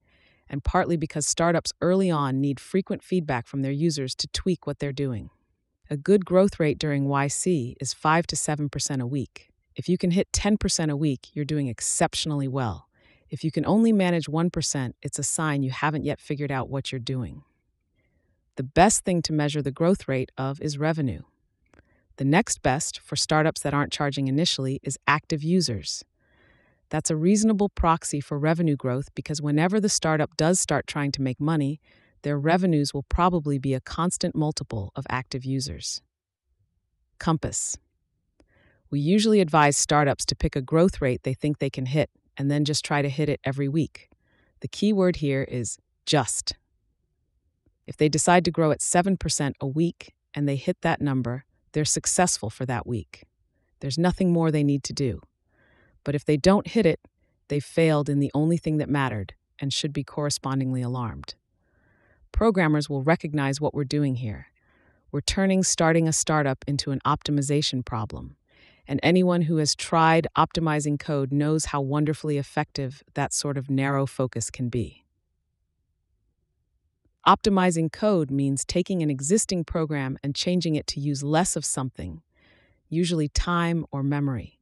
and 0.50 0.64
partly 0.64 0.98
because 0.98 1.28
startups 1.28 1.74
early 1.80 2.10
on 2.10 2.42
need 2.42 2.60
frequent 2.60 3.04
feedback 3.04 3.46
from 3.46 3.62
their 3.62 3.72
users 3.72 4.16
to 4.16 4.28
tweak 4.30 4.66
what 4.66 4.80
they're 4.80 4.92
doing. 4.92 5.30
A 5.92 5.96
good 5.96 6.26
growth 6.26 6.60
rate 6.60 6.80
during 6.80 7.06
YC 7.06 7.76
is 7.80 7.94
5 7.94 8.26
to 8.26 8.36
7% 8.36 9.00
a 9.00 9.06
week. 9.06 9.52
If 9.76 9.88
you 9.88 9.96
can 9.96 10.10
hit 10.10 10.32
10% 10.32 10.90
a 10.90 10.98
week, 10.98 11.30
you're 11.34 11.46
doing 11.46 11.68
exceptionally 11.68 12.48
well. 12.48 12.90
If 13.30 13.44
you 13.44 13.52
can 13.52 13.64
only 13.64 13.94
manage 13.94 14.26
1%, 14.26 14.94
it's 15.04 15.20
a 15.20 15.24
sign 15.24 15.62
you 15.62 15.70
haven't 15.70 16.04
yet 16.04 16.20
figured 16.20 16.52
out 16.52 16.68
what 16.68 16.92
you're 16.92 16.98
doing. 16.98 17.44
The 18.56 18.64
best 18.64 19.06
thing 19.06 19.22
to 19.22 19.34
measure 19.34 19.62
the 19.62 19.70
growth 19.70 20.08
rate 20.08 20.32
of 20.36 20.60
is 20.62 20.80
revenue. 20.80 21.22
The 22.20 22.26
next 22.26 22.62
best 22.62 23.00
for 23.00 23.16
startups 23.16 23.62
that 23.62 23.74
aren't 23.74 23.94
charging 23.94 24.28
initially 24.28 24.82
is 24.84 25.00
active 25.08 25.42
users. 25.42 26.04
That's 26.90 27.10
a 27.10 27.16
reasonable 27.16 27.70
proxy 27.70 28.20
for 28.20 28.38
revenue 28.38 28.76
growth 28.76 29.08
because 29.16 29.42
whenever 29.42 29.80
the 29.80 29.88
startup 29.88 30.36
does 30.36 30.60
start 30.60 30.86
trying 30.86 31.14
to 31.14 31.22
make 31.22 31.40
money, 31.40 31.80
their 32.24 32.38
revenues 32.38 32.94
will 32.94 33.04
probably 33.04 33.58
be 33.58 33.74
a 33.74 33.80
constant 33.80 34.36
multiple 34.36 34.92
of 34.98 35.06
active 35.10 35.46
users. 35.46 36.02
Compass. 37.20 37.78
We 38.92 39.00
usually 39.00 39.40
advise 39.40 39.78
startups 39.78 40.26
to 40.26 40.36
pick 40.36 40.58
a 40.58 40.62
growth 40.62 41.00
rate 41.00 41.24
they 41.24 41.34
think 41.34 41.60
they 41.60 41.70
can 41.70 41.86
hit 41.86 42.10
and 42.36 42.52
then 42.52 42.66
just 42.66 42.84
try 42.84 43.02
to 43.02 43.08
hit 43.08 43.30
it 43.30 43.40
every 43.46 43.70
week. 43.70 44.10
The 44.60 44.68
key 44.68 44.92
word 44.92 45.16
here 45.16 45.44
is 45.44 45.78
just. 46.06 46.58
If 47.88 47.96
they 47.96 48.10
decide 48.10 48.44
to 48.44 48.52
grow 48.52 48.72
at 48.72 48.82
7% 48.82 49.54
a 49.62 49.68
week 49.68 50.16
and 50.34 50.50
they 50.50 50.58
hit 50.58 50.82
that 50.82 51.00
number, 51.00 51.46
they're 51.72 51.86
successful 51.86 52.50
for 52.50 52.66
that 52.66 52.88
week. 52.88 53.24
There's 53.80 53.98
nothing 53.98 54.32
more 54.32 54.52
they 54.52 54.64
need 54.64 54.84
to 54.86 54.94
do. 54.94 55.22
But 56.04 56.16
if 56.16 56.26
they 56.26 56.38
don't 56.38 56.68
hit 56.68 56.86
it, 56.86 57.00
they've 57.48 57.64
failed 57.64 58.10
in 58.10 58.20
the 58.20 58.32
only 58.34 58.58
thing 58.58 58.78
that 58.78 58.90
mattered 58.90 59.34
and 59.60 59.74
should 59.74 59.94
be 59.94 60.04
correspondingly 60.04 60.82
alarmed 60.82 61.36
programmers 62.32 62.90
will 62.90 63.04
recognize 63.04 63.60
what 63.60 63.74
we're 63.74 63.84
doing 63.84 64.16
here. 64.16 64.48
We're 65.12 65.22
turning 65.22 65.64
starting 65.64 66.08
a 66.08 66.14
startup 66.14 66.64
into 66.68 66.92
an 66.92 67.00
optimization 67.06 67.84
problem. 67.84 68.36
And 68.88 69.00
anyone 69.04 69.44
who 69.44 69.58
has 69.58 69.76
tried 69.76 70.28
optimizing 70.38 71.00
code 71.00 71.32
knows 71.32 71.66
how 71.66 71.82
wonderfully 71.82 72.38
effective 72.38 73.04
that 73.14 73.34
sort 73.34 73.58
of 73.58 73.70
narrow 73.70 74.06
focus 74.06 74.50
can 74.50 74.70
be. 74.70 75.04
Optimizing 77.30 77.92
code 77.92 78.32
means 78.32 78.66
taking 78.66 79.04
an 79.04 79.12
existing 79.12 79.64
program 79.64 80.18
and 80.24 80.34
changing 80.34 80.74
it 80.74 80.88
to 80.88 81.00
use 81.00 81.22
less 81.22 81.56
of 81.56 81.64
something, 81.64 82.24
usually 82.90 83.28
time 83.28 83.86
or 83.92 84.02
memory. 84.02 84.58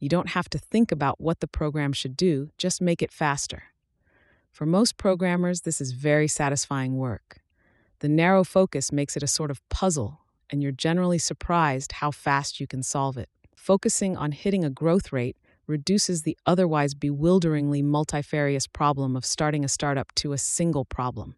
You 0.00 0.08
don't 0.08 0.30
have 0.30 0.50
to 0.50 0.58
think 0.58 0.90
about 0.90 1.20
what 1.20 1.38
the 1.38 1.46
program 1.46 1.92
should 1.92 2.16
do, 2.16 2.50
just 2.58 2.80
make 2.80 3.02
it 3.02 3.12
faster. 3.12 3.66
For 4.50 4.66
most 4.66 4.96
programmers, 4.96 5.60
this 5.60 5.80
is 5.80 5.92
very 5.92 6.26
satisfying 6.26 6.96
work. 6.96 7.40
The 8.00 8.08
narrow 8.08 8.42
focus 8.42 8.90
makes 8.90 9.16
it 9.16 9.22
a 9.22 9.28
sort 9.28 9.52
of 9.52 9.62
puzzle, 9.68 10.22
and 10.50 10.60
you're 10.60 10.72
generally 10.72 11.18
surprised 11.18 11.92
how 11.92 12.10
fast 12.10 12.58
you 12.58 12.66
can 12.66 12.82
solve 12.82 13.16
it. 13.16 13.28
Focusing 13.54 14.16
on 14.16 14.32
hitting 14.32 14.64
a 14.64 14.70
growth 14.70 15.12
rate 15.12 15.36
reduces 15.68 16.22
the 16.22 16.36
otherwise 16.46 16.94
bewilderingly 16.94 17.80
multifarious 17.80 18.66
problem 18.66 19.14
of 19.14 19.24
starting 19.24 19.64
a 19.64 19.68
startup 19.68 20.12
to 20.16 20.32
a 20.32 20.38
single 20.38 20.84
problem. 20.84 21.36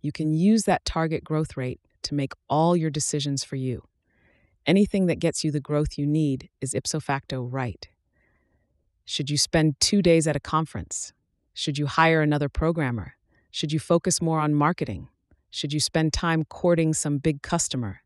You 0.00 0.12
can 0.12 0.32
use 0.32 0.64
that 0.64 0.84
target 0.84 1.24
growth 1.24 1.56
rate 1.56 1.80
to 2.02 2.14
make 2.14 2.32
all 2.48 2.76
your 2.76 2.90
decisions 2.90 3.44
for 3.44 3.56
you. 3.56 3.84
Anything 4.66 5.06
that 5.06 5.18
gets 5.18 5.44
you 5.44 5.50
the 5.50 5.60
growth 5.60 5.98
you 5.98 6.06
need 6.06 6.48
is 6.60 6.74
ipso 6.74 7.00
facto 7.00 7.42
right. 7.42 7.88
Should 9.04 9.30
you 9.30 9.36
spend 9.36 9.80
two 9.80 10.02
days 10.02 10.26
at 10.26 10.36
a 10.36 10.40
conference? 10.40 11.12
Should 11.54 11.78
you 11.78 11.86
hire 11.86 12.22
another 12.22 12.48
programmer? 12.48 13.14
Should 13.50 13.72
you 13.72 13.80
focus 13.80 14.22
more 14.22 14.40
on 14.40 14.54
marketing? 14.54 15.08
Should 15.50 15.72
you 15.72 15.80
spend 15.80 16.12
time 16.12 16.44
courting 16.44 16.94
some 16.94 17.18
big 17.18 17.42
customer? 17.42 18.02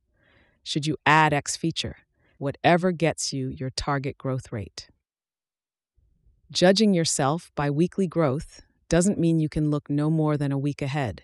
Should 0.63 0.87
you 0.87 0.97
add 1.05 1.35
X 1.35 1.57
feature? 1.57 1.99
Whatever 2.39 2.91
gets 2.91 3.33
you 3.33 3.49
your 3.49 3.71
target 3.71 4.17
growth 4.17 4.51
rate. 4.51 4.89
Judging 6.51 6.95
yourself 6.95 7.53
by 7.55 7.71
weekly 7.71 8.07
growth 8.07 8.63
doesn't 8.89 9.19
mean 9.19 9.39
you 9.41 9.49
can 9.49 9.71
look 9.71 9.91
no 9.91 10.09
more 10.11 10.37
than 10.37 10.53
a 10.53 10.59
week 10.59 10.81
ahead. 10.81 11.23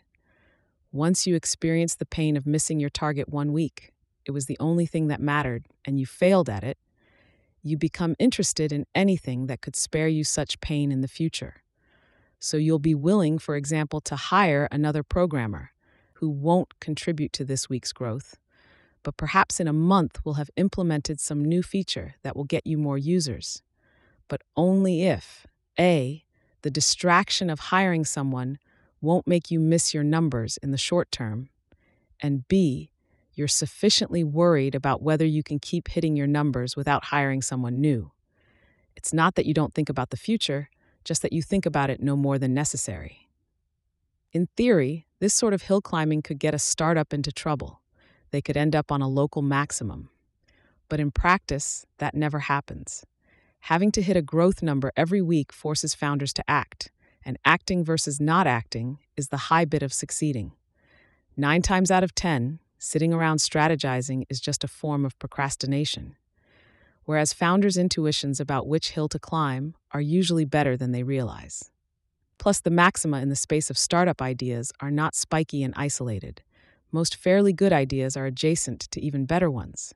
Once 0.92 1.26
you 1.26 1.36
experience 1.36 1.94
the 1.94 2.06
pain 2.06 2.36
of 2.36 2.46
missing 2.46 2.80
your 2.80 2.90
target 2.90 3.28
one 3.28 3.52
week, 3.52 3.92
it 4.24 4.32
was 4.32 4.46
the 4.46 4.56
only 4.58 4.86
thing 4.86 5.06
that 5.06 5.20
mattered, 5.20 5.66
and 5.84 6.00
you 6.00 6.06
failed 6.06 6.48
at 6.48 6.64
it, 6.64 6.78
you 7.62 7.76
become 7.76 8.16
interested 8.18 8.72
in 8.72 8.86
anything 8.94 9.46
that 9.46 9.60
could 9.60 9.76
spare 9.76 10.08
you 10.08 10.24
such 10.24 10.60
pain 10.60 10.90
in 10.90 11.00
the 11.00 11.08
future. 11.08 11.62
So 12.40 12.56
you'll 12.56 12.78
be 12.78 12.94
willing, 12.94 13.38
for 13.38 13.54
example, 13.54 14.00
to 14.02 14.16
hire 14.16 14.66
another 14.72 15.02
programmer 15.02 15.70
who 16.14 16.28
won't 16.28 16.80
contribute 16.80 17.32
to 17.34 17.44
this 17.44 17.68
week's 17.68 17.92
growth, 17.92 18.36
but 19.02 19.16
perhaps 19.16 19.60
in 19.60 19.68
a 19.68 19.72
month 19.72 20.24
will 20.24 20.34
have 20.34 20.50
implemented 20.56 21.20
some 21.20 21.44
new 21.44 21.62
feature 21.62 22.14
that 22.22 22.34
will 22.34 22.44
get 22.44 22.66
you 22.66 22.76
more 22.76 22.98
users. 22.98 23.62
But 24.26 24.42
only 24.56 25.04
if 25.04 25.46
A, 25.78 26.24
the 26.62 26.70
distraction 26.70 27.48
of 27.48 27.60
hiring 27.60 28.04
someone 28.04 28.58
won't 29.00 29.26
make 29.26 29.50
you 29.50 29.60
miss 29.60 29.94
your 29.94 30.04
numbers 30.04 30.56
in 30.58 30.70
the 30.70 30.78
short 30.78 31.10
term, 31.10 31.48
and 32.20 32.46
B, 32.48 32.90
you're 33.34 33.48
sufficiently 33.48 34.22
worried 34.22 34.74
about 34.74 35.02
whether 35.02 35.24
you 35.24 35.42
can 35.42 35.58
keep 35.58 35.88
hitting 35.88 36.16
your 36.16 36.26
numbers 36.26 36.76
without 36.76 37.04
hiring 37.04 37.42
someone 37.42 37.80
new. 37.80 38.12
It's 38.96 39.12
not 39.12 39.34
that 39.34 39.46
you 39.46 39.54
don't 39.54 39.74
think 39.74 39.88
about 39.88 40.10
the 40.10 40.16
future, 40.16 40.68
just 41.04 41.22
that 41.22 41.32
you 41.32 41.42
think 41.42 41.64
about 41.64 41.88
it 41.88 42.02
no 42.02 42.16
more 42.16 42.38
than 42.38 42.52
necessary. 42.52 43.28
In 44.32 44.48
theory, 44.56 45.06
This 45.20 45.34
sort 45.34 45.52
of 45.52 45.62
hill 45.62 45.82
climbing 45.82 46.22
could 46.22 46.38
get 46.38 46.54
a 46.54 46.58
startup 46.58 47.12
into 47.12 47.30
trouble. 47.30 47.82
They 48.30 48.40
could 48.40 48.56
end 48.56 48.74
up 48.74 48.90
on 48.90 49.02
a 49.02 49.08
local 49.08 49.42
maximum. 49.42 50.08
But 50.88 50.98
in 50.98 51.10
practice, 51.10 51.84
that 51.98 52.14
never 52.14 52.40
happens. 52.40 53.04
Having 53.64 53.92
to 53.92 54.02
hit 54.02 54.16
a 54.16 54.22
growth 54.22 54.62
number 54.62 54.92
every 54.96 55.20
week 55.20 55.52
forces 55.52 55.94
founders 55.94 56.32
to 56.32 56.44
act, 56.48 56.90
and 57.24 57.38
acting 57.44 57.84
versus 57.84 58.20
not 58.20 58.46
acting 58.46 58.98
is 59.16 59.28
the 59.28 59.48
high 59.48 59.64
bit 59.64 59.82
of 59.82 59.92
succeeding. 59.92 60.52
Nine 61.36 61.62
times 61.62 61.90
out 61.90 62.04
of 62.04 62.14
ten, 62.14 62.58
sitting 62.78 63.12
around 63.12 63.38
strategizing 63.38 64.24
is 64.28 64.40
just 64.40 64.64
a 64.64 64.68
form 64.68 65.04
of 65.04 65.18
procrastination. 65.18 66.16
Whereas 67.04 67.32
founders' 67.32 67.76
intuitions 67.76 68.40
about 68.40 68.66
which 68.66 68.90
hill 68.90 69.08
to 69.08 69.18
climb 69.18 69.74
are 69.92 70.00
usually 70.00 70.44
better 70.44 70.76
than 70.76 70.92
they 70.92 71.02
realize. 71.02 71.70
Plus, 72.38 72.60
the 72.60 72.70
maxima 72.70 73.20
in 73.20 73.28
the 73.28 73.36
space 73.36 73.68
of 73.68 73.76
startup 73.76 74.22
ideas 74.22 74.72
are 74.80 74.90
not 74.90 75.14
spiky 75.14 75.62
and 75.62 75.74
isolated. 75.76 76.42
Most 76.90 77.14
fairly 77.14 77.52
good 77.52 77.72
ideas 77.72 78.16
are 78.16 78.26
adjacent 78.26 78.80
to 78.90 79.00
even 79.00 79.26
better 79.26 79.50
ones. 79.50 79.94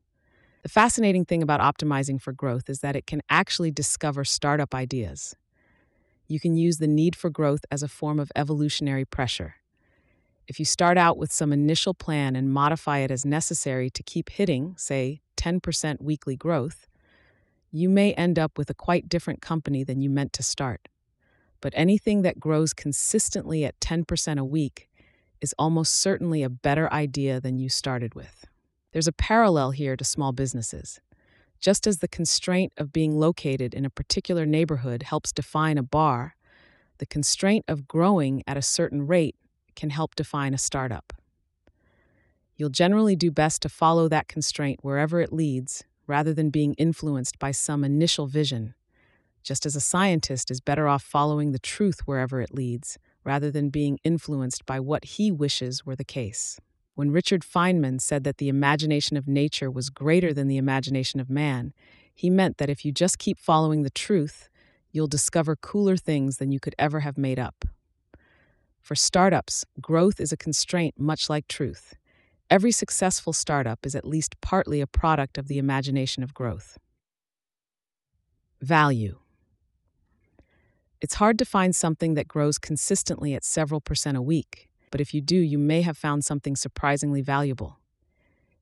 The 0.63 0.69
fascinating 0.69 1.25
thing 1.25 1.43
about 1.43 1.61
optimizing 1.61 2.21
for 2.21 2.33
growth 2.33 2.69
is 2.69 2.81
that 2.81 2.97
it 2.97 3.07
can 3.07 3.23
actually 3.29 3.71
discover 3.71 4.25
startup 4.25 4.75
ideas. 4.75 5.37
You 6.27 6.41
can 6.41 6.57
use 6.57 6.79
the 6.79 6.87
need 6.87 7.15
for 7.17 7.31
growth 7.31 7.65
as 7.71 7.83
a 7.83 7.89
form 7.89 8.19
of 8.19 8.33
evolutionary 8.35 9.05
pressure. 9.05 9.57
If 10.47 10.59
you 10.59 10.65
start 10.65 10.99
out 10.99 11.17
with 11.17 11.33
some 11.33 11.53
initial 11.53 11.95
plan 11.95 12.37
and 12.37 12.53
modify 12.53 12.99
it 12.99 13.11
as 13.11 13.25
necessary 13.25 13.91
to 13.91 14.03
keep 14.03 14.31
hitting, 14.31 14.75
say, 14.77 15.21
10% 15.37 16.01
weekly 16.01 16.37
growth, 16.37 16.87
you 17.71 17.89
may 17.89 18.13
end 18.15 18.39
up 18.39 18.57
with 18.57 18.71
a 18.71 18.75
quite 18.75 19.09
different 19.09 19.43
company 19.43 19.85
than 19.85 20.01
you 20.01 20.09
meant 20.09 20.33
to 20.35 20.43
start. 20.43 20.89
But 21.61 21.73
anything 21.77 22.23
that 22.23 22.39
grows 22.39 22.73
consistently 22.73 23.65
at 23.65 23.81
10% 23.81 24.39
a 24.39 24.45
week 24.45 24.89
is 25.41 25.55
almost 25.59 25.95
certainly 25.95 26.43
a 26.43 26.49
better 26.49 26.93
idea 26.93 27.41
than 27.41 27.59
you 27.59 27.69
started 27.69 28.15
with. 28.15 28.45
There's 28.93 29.09
a 29.09 29.13
parallel 29.13 29.73
here 29.73 29.97
to 29.97 30.05
small 30.05 30.33
businesses. 30.33 31.01
Just 31.65 31.87
as 31.87 32.01
the 32.01 32.09
constraint 32.09 32.75
of 32.77 32.93
being 32.93 33.19
located 33.19 33.73
in 33.73 33.87
a 33.87 33.91
particular 33.91 34.45
neighborhood 34.45 35.03
helps 35.03 35.33
define 35.33 35.79
a 35.79 35.83
bar, 35.83 36.37
the 36.99 37.07
constraint 37.07 37.65
of 37.69 37.89
growing 37.89 38.43
at 38.47 38.59
a 38.59 38.61
certain 38.61 39.07
rate 39.07 39.35
can 39.75 39.89
help 39.89 40.15
define 40.15 40.53
a 40.53 40.59
startup. 40.59 41.15
You'll 42.55 42.69
generally 42.69 43.17
do 43.17 43.31
best 43.31 43.63
to 43.63 43.71
follow 43.71 44.09
that 44.09 44.29
constraint 44.29 44.81
wherever 44.83 45.23
it 45.23 45.33
leads 45.33 45.85
rather 46.07 46.35
than 46.35 46.51
being 46.51 46.75
influenced 46.75 47.39
by 47.39 47.53
some 47.53 47.83
initial 47.83 48.27
vision, 48.27 48.75
just 49.43 49.65
as 49.65 49.75
a 49.75 49.81
scientist 49.81 50.51
is 50.51 50.61
better 50.61 50.87
off 50.87 51.03
following 51.03 51.53
the 51.53 51.59
truth 51.59 52.01
wherever 52.05 52.43
it 52.43 52.53
leads 52.53 52.99
rather 53.25 53.51
than 53.51 53.71
being 53.71 53.99
influenced 54.05 54.67
by 54.67 54.79
what 54.79 55.03
he 55.17 55.33
wishes 55.33 55.87
were 55.87 55.97
the 55.97 56.05
case. 56.05 56.61
When 56.95 57.11
Richard 57.11 57.43
Feynman 57.43 58.01
said 58.01 58.23
that 58.25 58.39
the 58.39 58.49
imagination 58.49 59.17
of 59.17 59.27
nature 59.27 59.71
was 59.71 59.91
greater 59.91 60.33
than 60.33 60.47
the 60.47 60.57
imagination 60.57 61.19
of 61.19 61.29
man, 61.29 61.73
he 62.15 62.31
meant 62.31 62.59
that 62.59 62.71
if 62.71 62.85
you 62.85 62.93
just 62.93 63.19
keep 63.19 63.39
following 63.39 63.83
the 63.83 63.91
truth, 63.91 64.49
you'll 64.93 65.09
discover 65.09 65.57
cooler 65.57 65.97
things 65.97 66.37
than 66.37 66.53
you 66.53 66.61
could 66.61 66.75
ever 66.79 67.01
have 67.01 67.19
made 67.19 67.39
up. 67.39 67.65
For 68.81 68.95
startups, 68.95 69.65
growth 69.81 70.21
is 70.21 70.31
a 70.31 70.37
constraint 70.37 70.95
much 70.97 71.29
like 71.29 71.49
truth. 71.49 71.95
Every 72.49 72.71
successful 72.71 73.33
startup 73.33 73.85
is 73.85 73.97
at 73.97 74.07
least 74.07 74.41
partly 74.41 74.81
a 74.81 74.87
product 74.87 75.37
of 75.37 75.49
the 75.49 75.59
imagination 75.59 76.23
of 76.23 76.33
growth. 76.33 76.79
Value. 78.61 79.19
It's 81.01 81.15
hard 81.15 81.39
to 81.39 81.45
find 81.45 81.75
something 81.75 82.15
that 82.15 82.29
grows 82.29 82.59
consistently 82.59 83.35
at 83.35 83.43
several 83.43 83.81
percent 83.81 84.17
a 84.17 84.23
week 84.23 84.69
but 84.95 85.01
if 85.01 85.13
you 85.13 85.21
do, 85.21 85.35
you 85.35 85.59
may 85.59 85.83
have 85.83 85.99
found 85.99 86.25
something 86.25 86.55
surprisingly 86.55 87.21
valuable. 87.21 87.81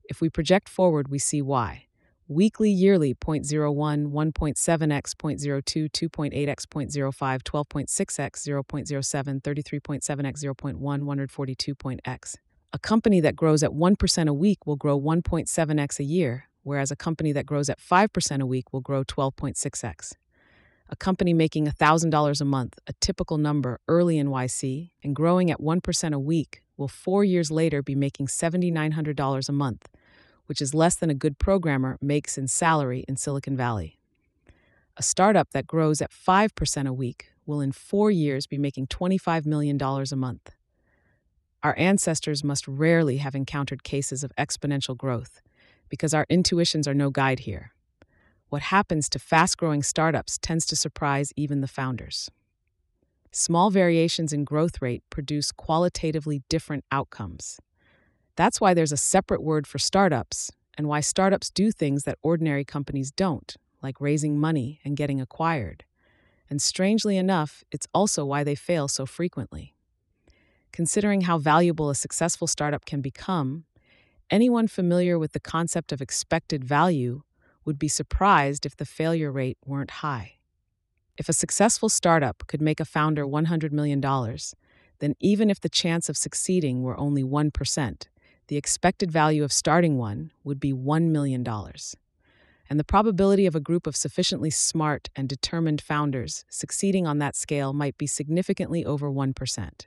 If 0.05 0.23
we 0.23 0.31
project 0.31 0.67
forward, 0.67 1.09
we 1.09 1.19
see 1.19 1.43
why. 1.43 1.89
Weekly, 2.27 2.71
yearly 2.71 3.15
0.01, 3.15 3.53
1.7x, 3.53 5.15
0.02, 5.15 5.91
2.8x, 5.91 6.67
0.05, 6.67 7.43
12.6x, 7.43 8.31
0.07, 8.49 9.43
33.7x, 9.43 10.45
0.1, 10.45 11.03
142.x. 11.03 12.37
A 12.73 12.79
company 12.79 13.21
that 13.21 13.37
grows 13.37 13.63
at 13.63 13.73
1% 13.73 14.27
a 14.27 14.33
week 14.33 14.67
will 14.67 14.77
grow 14.77 14.99
1.7x 14.99 15.99
a 16.01 16.05
year, 16.05 16.49
whereas 16.63 16.91
a 16.91 16.97
company 16.97 17.33
that 17.33 17.45
grows 17.45 17.69
at 17.69 17.79
5% 17.79 18.41
a 18.41 18.47
week 18.47 18.73
will 18.73 18.81
grow 18.81 19.05
12.6x 19.05 20.15
a 20.93 20.97
company 20.97 21.33
making 21.33 21.67
$1,000 21.67 22.41
a 22.41 22.45
month, 22.45 22.79
a 22.87 22.93
typical 23.01 23.39
number 23.39 23.81
early 23.89 24.19
in 24.19 24.29
YC, 24.29 24.91
and 25.03 25.17
growing 25.17 25.51
at 25.51 25.59
1% 25.59 26.13
a 26.13 26.19
week, 26.19 26.63
will 26.77 26.87
four 26.87 27.25
years 27.25 27.51
later 27.51 27.83
be 27.83 27.95
making 27.95 28.27
$7,900 28.27 29.49
a 29.49 29.53
month, 29.53 29.89
which 30.45 30.61
is 30.61 30.75
less 30.75 30.95
than 30.97 31.09
a 31.09 31.15
good 31.15 31.39
programmer 31.39 31.97
makes 32.03 32.37
in 32.37 32.47
salary 32.47 33.07
in 33.09 33.17
Silicon 33.17 33.57
Valley. 33.57 33.99
A 34.99 35.03
startup 35.03 35.53
that 35.53 35.67
grows 35.67 36.03
at 36.03 36.11
5% 36.11 36.87
a 36.87 36.93
week 36.93 37.29
will 37.47 37.63
in 37.63 37.73
four 37.73 38.11
years 38.11 38.47
be 38.47 38.59
making 38.59 38.89
$25 38.89 39.47
million 39.47 39.81
a 39.81 40.17
month. 40.17 40.51
Our 41.63 41.75
ancestors 41.79 42.45
must 42.45 42.69
rarely 42.69 43.17
have 43.17 43.35
encountered 43.35 43.83
cases 43.83 44.23
of 44.23 44.33
exponential 44.39 44.95
growth 44.95 45.41
because 45.89 46.13
our 46.13 46.27
intuitions 46.29 46.87
are 46.87 46.93
no 46.93 47.09
guide 47.09 47.41
here 47.41 47.73
what 48.53 48.61
happens 48.61 49.09
to 49.09 49.19
fast 49.19 49.57
growing 49.57 49.83
startups 49.83 50.37
tends 50.37 50.67
to 50.67 50.77
surprise 50.77 51.33
even 51.37 51.63
the 51.63 51.67
founders. 51.67 52.31
Small 53.31 53.71
variations 53.71 54.31
in 54.31 54.45
growth 54.45 54.83
rate 54.83 55.03
produce 55.09 55.51
qualitatively 55.51 56.43
different 56.51 56.85
outcomes. 56.93 57.59
That's 58.37 58.61
why 58.61 58.75
there's 58.75 58.93
a 58.93 58.99
separate 58.99 59.43
word 59.43 59.67
for 59.67 59.79
startups, 59.79 60.53
and 60.77 60.87
why 60.87 61.01
startups 61.01 61.49
do 61.49 61.73
things 61.73 62.05
that 62.05 62.19
ordinary 62.21 62.63
companies 62.63 63.11
don't, 63.11 63.57
like 63.83 63.99
raising 64.03 64.39
money 64.39 64.81
and 64.85 64.99
getting 64.99 65.19
acquired. 65.19 65.87
And 66.51 66.61
strangely 66.61 67.17
enough, 67.17 67.65
it's 67.73 67.89
also 67.95 68.23
why 68.27 68.45
they 68.45 68.55
fail 68.55 68.87
so 68.87 69.07
frequently. 69.07 69.75
Considering 70.73 71.23
how 71.23 71.39
valuable 71.39 71.89
a 71.89 71.95
successful 71.95 72.47
startup 72.47 72.85
can 72.85 73.01
become, 73.01 73.65
anyone 74.29 74.69
familiar 74.69 75.19
with 75.19 75.33
the 75.33 75.41
concept 75.41 75.91
of 75.91 76.03
expected 76.03 76.63
value 76.63 77.23
would 77.65 77.79
be 77.79 77.89
surprised 77.89 78.67
if 78.67 78.77
the 78.77 78.85
failure 78.85 79.31
rate 79.31 79.59
weren't 79.65 79.91
high. 80.03 80.39
If 81.19 81.29
a 81.29 81.35
successful 81.35 81.89
startup 81.89 82.45
could 82.47 82.63
make 82.63 82.81
a 82.81 82.85
founder 82.85 83.27
$100 83.27 83.73
million, 83.73 84.01
then 84.99 85.15
even 85.21 85.51
if 85.51 85.61
the 85.61 85.69
chance 85.69 86.09
of 86.09 86.17
succeeding 86.17 86.83
were 86.83 86.99
only 86.99 87.23
1%, 87.23 88.03
the 88.49 88.57
expected 88.57 89.11
value 89.11 89.45
of 89.45 89.53
starting 89.53 89.99
one 89.99 90.31
would 90.45 90.61
be 90.61 90.73
$1 90.73 91.11
million. 91.11 91.47
And 92.69 92.81
the 92.81 92.85
probability 92.85 93.47
of 93.47 93.55
a 93.55 93.61
group 93.61 93.87
of 93.87 93.97
sufficiently 93.97 94.51
smart 94.51 95.11
and 95.15 95.29
determined 95.29 95.83
founders 95.83 96.45
succeeding 96.49 97.07
on 97.07 97.19
that 97.19 97.37
scale 97.37 97.73
might 97.73 97.99
be 97.99 98.07
significantly 98.07 98.85
over 98.85 99.11
1%. 99.11 99.87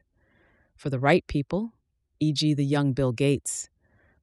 For 0.76 0.90
the 0.90 1.00
right 1.00 1.26
people, 1.28 1.74
e.g., 2.20 2.54
the 2.54 2.66
young 2.66 2.94
Bill 2.94 3.12
Gates, 3.12 3.70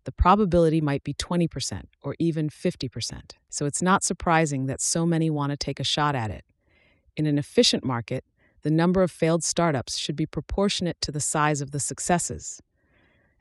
the 0.04 0.12
probability 0.12 0.80
might 0.80 1.04
be 1.04 1.14
20% 1.14 1.84
or 2.02 2.16
even 2.18 2.48
50%. 2.48 3.32
So 3.48 3.66
it's 3.66 3.82
not 3.82 4.02
surprising 4.02 4.66
that 4.66 4.80
so 4.80 5.06
many 5.06 5.30
want 5.30 5.50
to 5.50 5.56
take 5.56 5.78
a 5.78 5.84
shot 5.84 6.14
at 6.14 6.30
it. 6.30 6.44
In 7.16 7.26
an 7.26 7.38
efficient 7.38 7.84
market, 7.84 8.24
the 8.62 8.70
number 8.70 9.02
of 9.02 9.10
failed 9.10 9.44
startups 9.44 9.96
should 9.96 10.16
be 10.16 10.26
proportionate 10.26 11.00
to 11.02 11.12
the 11.12 11.20
size 11.20 11.60
of 11.60 11.70
the 11.70 11.80
successes. 11.80 12.60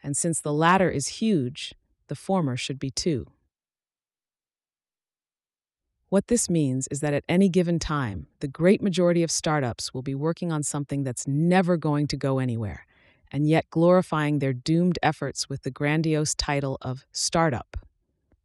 And 0.04 0.17
since 0.17 0.41
the 0.41 0.54
latter 0.54 0.89
is 0.89 1.08
huge, 1.08 1.74
the 2.08 2.15
former 2.15 2.58
should 2.58 2.80
be 2.80 2.89
too. 2.89 3.28
What 6.10 6.28
this 6.28 6.50
means 6.50 6.88
is 6.91 7.00
that 7.00 7.13
at 7.13 7.24
any 7.30 7.47
given 7.47 7.80
time, 7.80 8.28
the 8.41 8.47
great 8.47 8.82
majority 8.82 9.24
of 9.24 9.32
startups 9.32 9.93
will 9.93 10.02
be 10.02 10.15
working 10.15 10.52
on 10.52 10.62
something 10.62 11.04
that's 11.04 11.28
never 11.28 11.78
going 11.78 12.08
to 12.08 12.17
go 12.17 12.39
anywhere 12.39 12.86
and 13.32 13.48
yet 13.48 13.70
glorifying 13.70 14.39
their 14.39 14.54
doomed 14.54 15.00
efforts 15.02 15.48
with 15.50 15.63
the 15.63 15.72
grandiose 15.72 16.36
title 16.36 16.78
of 16.82 17.06
startup. 17.12 17.78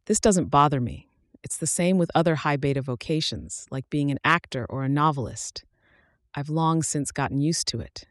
This 0.05 0.19
doesn't 0.19 0.45
bother 0.45 0.79
me. 0.79 1.09
It's 1.43 1.57
the 1.57 1.67
same 1.67 1.97
with 1.97 2.09
other 2.15 2.35
high 2.35 2.57
beta 2.57 2.81
vocations, 2.81 3.67
like 3.69 3.89
being 3.89 4.09
an 4.09 4.19
actor 4.23 4.65
or 4.69 4.83
a 4.83 4.89
novelist. 4.89 5.63
I've 6.33 6.49
long 6.49 6.83
since 6.83 7.11
gotten 7.11 7.41
used 7.41 7.67
to 7.69 7.79
it. 7.79 8.05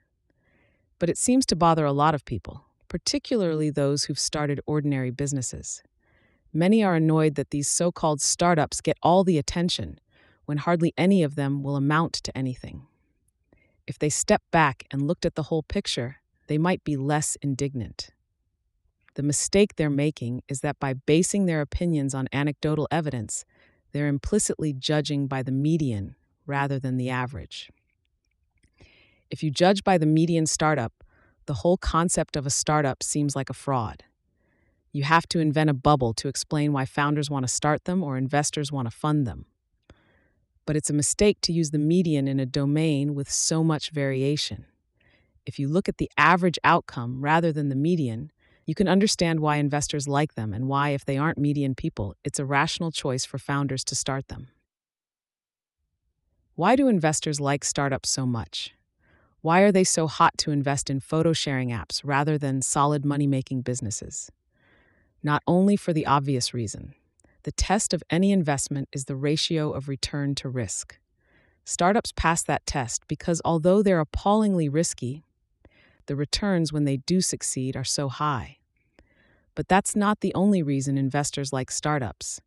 But 0.99 1.09
it 1.11 1.19
seems 1.19 1.47
to 1.47 1.57
bother 1.57 1.85
a 1.85 1.93
lot 1.93 2.15
of 2.15 2.25
people, 2.25 2.65
particularly 2.89 3.71
those 3.71 4.05
who've 4.05 4.19
started 4.19 4.61
ordinary 4.67 5.11
businesses. 5.11 5.83
Many 6.53 6.83
are 6.83 6.95
annoyed 6.95 7.35
that 7.35 7.51
these 7.51 7.69
so 7.69 7.93
called 7.93 8.21
startups 8.21 8.81
get 8.81 8.99
all 9.03 9.25
the 9.25 9.39
attention 9.39 10.01
when 10.47 10.59
hardly 10.59 10.95
any 10.97 11.23
of 11.23 11.35
them 11.35 11.62
will 11.62 11.77
amount 11.77 12.15
to 12.15 12.37
anything. 12.37 12.87
If 13.87 13.99
they 13.99 14.09
step 14.09 14.43
back 14.51 14.85
and 14.91 15.07
looked 15.07 15.27
at 15.27 15.35
the 15.35 15.45
whole 15.45 15.62
picture, 15.62 16.17
they 16.46 16.59
might 16.59 16.85
be 16.85 16.96
less 16.96 17.37
indignant. 17.42 18.11
The 19.14 19.22
mistake 19.22 19.76
they're 19.76 19.90
making 19.90 20.42
is 20.48 20.61
that 20.61 20.78
by 20.78 20.92
basing 20.94 21.46
their 21.46 21.61
opinions 21.61 22.14
on 22.14 22.28
anecdotal 22.32 22.87
evidence, 22.90 23.44
they're 23.92 24.09
implicitly 24.09 24.72
judging 24.74 25.26
by 25.26 25.42
the 25.42 25.52
median 25.52 26.16
rather 26.46 26.78
than 26.78 26.96
the 26.96 27.11
average. 27.11 27.70
If 29.30 29.42
you 29.42 29.50
judge 29.50 29.82
by 29.82 29.98
the 29.98 30.06
median 30.06 30.46
startup, 30.46 30.92
the 31.46 31.54
whole 31.54 31.76
concept 31.76 32.37
of 32.37 32.46
a 32.46 32.50
startup 32.50 33.02
seems 33.02 33.35
like 33.35 33.50
a 33.50 33.54
fraud. 33.54 34.04
You 34.92 35.04
have 35.04 35.26
to 35.28 35.40
invent 35.40 35.70
a 35.70 35.74
bubble 35.74 36.12
to 36.14 36.28
explain 36.28 36.72
why 36.72 36.85
founders 36.85 37.30
want 37.30 37.44
to 37.44 37.52
start 37.52 37.85
them 37.85 38.02
or 38.02 38.16
investors 38.16 38.70
want 38.70 38.87
to 38.87 38.96
fund 38.96 39.26
them. 39.26 39.46
But 40.64 40.76
it's 40.76 40.90
a 40.90 40.94
mistake 40.94 41.38
to 41.42 41.52
use 41.52 41.70
the 41.70 41.78
median 41.78 42.26
in 42.28 42.40
a 42.40 42.46
domain 42.46 43.14
with 43.14 43.30
so 43.30 43.62
much 43.62 43.90
variation. 43.90 44.66
If 45.46 45.61
you 45.61 45.68
look 45.68 45.88
at 45.88 45.98
the 45.98 46.11
average 46.18 46.59
outcome 46.64 47.22
rather 47.22 47.52
than 47.52 47.68
the 47.68 47.76
median, 47.76 48.32
you 48.66 48.74
can 48.74 48.88
understand 48.88 49.38
why 49.38 49.56
investors 49.56 50.09
like 50.09 50.35
them 50.35 50.52
and 50.52 50.66
why, 50.66 50.90
if 50.90 51.04
they 51.04 51.16
aren't 51.16 51.38
median 51.38 51.76
people, 51.76 52.16
it's 52.24 52.40
a 52.40 52.44
rational 52.44 52.90
choice 52.90 53.24
for 53.24 53.38
founders 53.38 53.85
to 53.85 53.94
start 53.94 54.26
them. 54.26 54.48
Why 56.56 56.74
do 56.74 56.88
investors 56.88 57.38
like 57.38 57.64
startups 57.64 58.11
so 58.11 58.26
much? 58.26 58.74
Why 59.40 59.61
are 59.61 59.70
they 59.70 59.85
so 59.85 60.09
hot 60.09 60.37
to 60.38 60.50
invest 60.50 60.90
in 60.90 60.98
photo 60.98 61.32
sharing 61.32 61.68
apps 61.70 62.00
rather 62.02 62.37
than 62.37 62.61
solid 62.61 63.04
money 63.04 63.28
making 63.28 63.62
businesses? 63.62 64.32
Not 65.22 65.44
only 65.46 65.76
for 65.76 65.92
the 65.92 66.06
obvious 66.06 66.52
reason 66.52 66.94
the 67.44 67.52
test 67.52 67.94
of 67.94 68.02
any 68.11 68.32
investment 68.32 68.88
is 68.92 69.04
the 69.04 69.14
ratio 69.14 69.70
of 69.70 69.88
return 69.88 70.35
to 70.35 70.48
risk. 70.48 70.98
Startups 71.64 72.12
pass 72.16 72.42
that 72.42 72.66
test 72.66 73.06
because 73.06 73.40
although 73.44 73.82
they're 73.82 74.00
appallingly 74.00 74.68
risky, 74.68 75.22
the 76.07 76.16
returns 76.16 76.73
when 76.73 76.85
they 76.85 76.99
do 76.99 77.21
succeed 77.21 77.77
are 77.77 77.85
so 77.85 78.09
high. 78.09 78.59
But 79.55 79.69
that's 79.69 79.97
not 79.97 80.21
the 80.21 80.35
only 80.35 80.62
reason 80.62 80.99
investors 80.99 81.53
like 81.53 81.71
startups. 81.71 82.40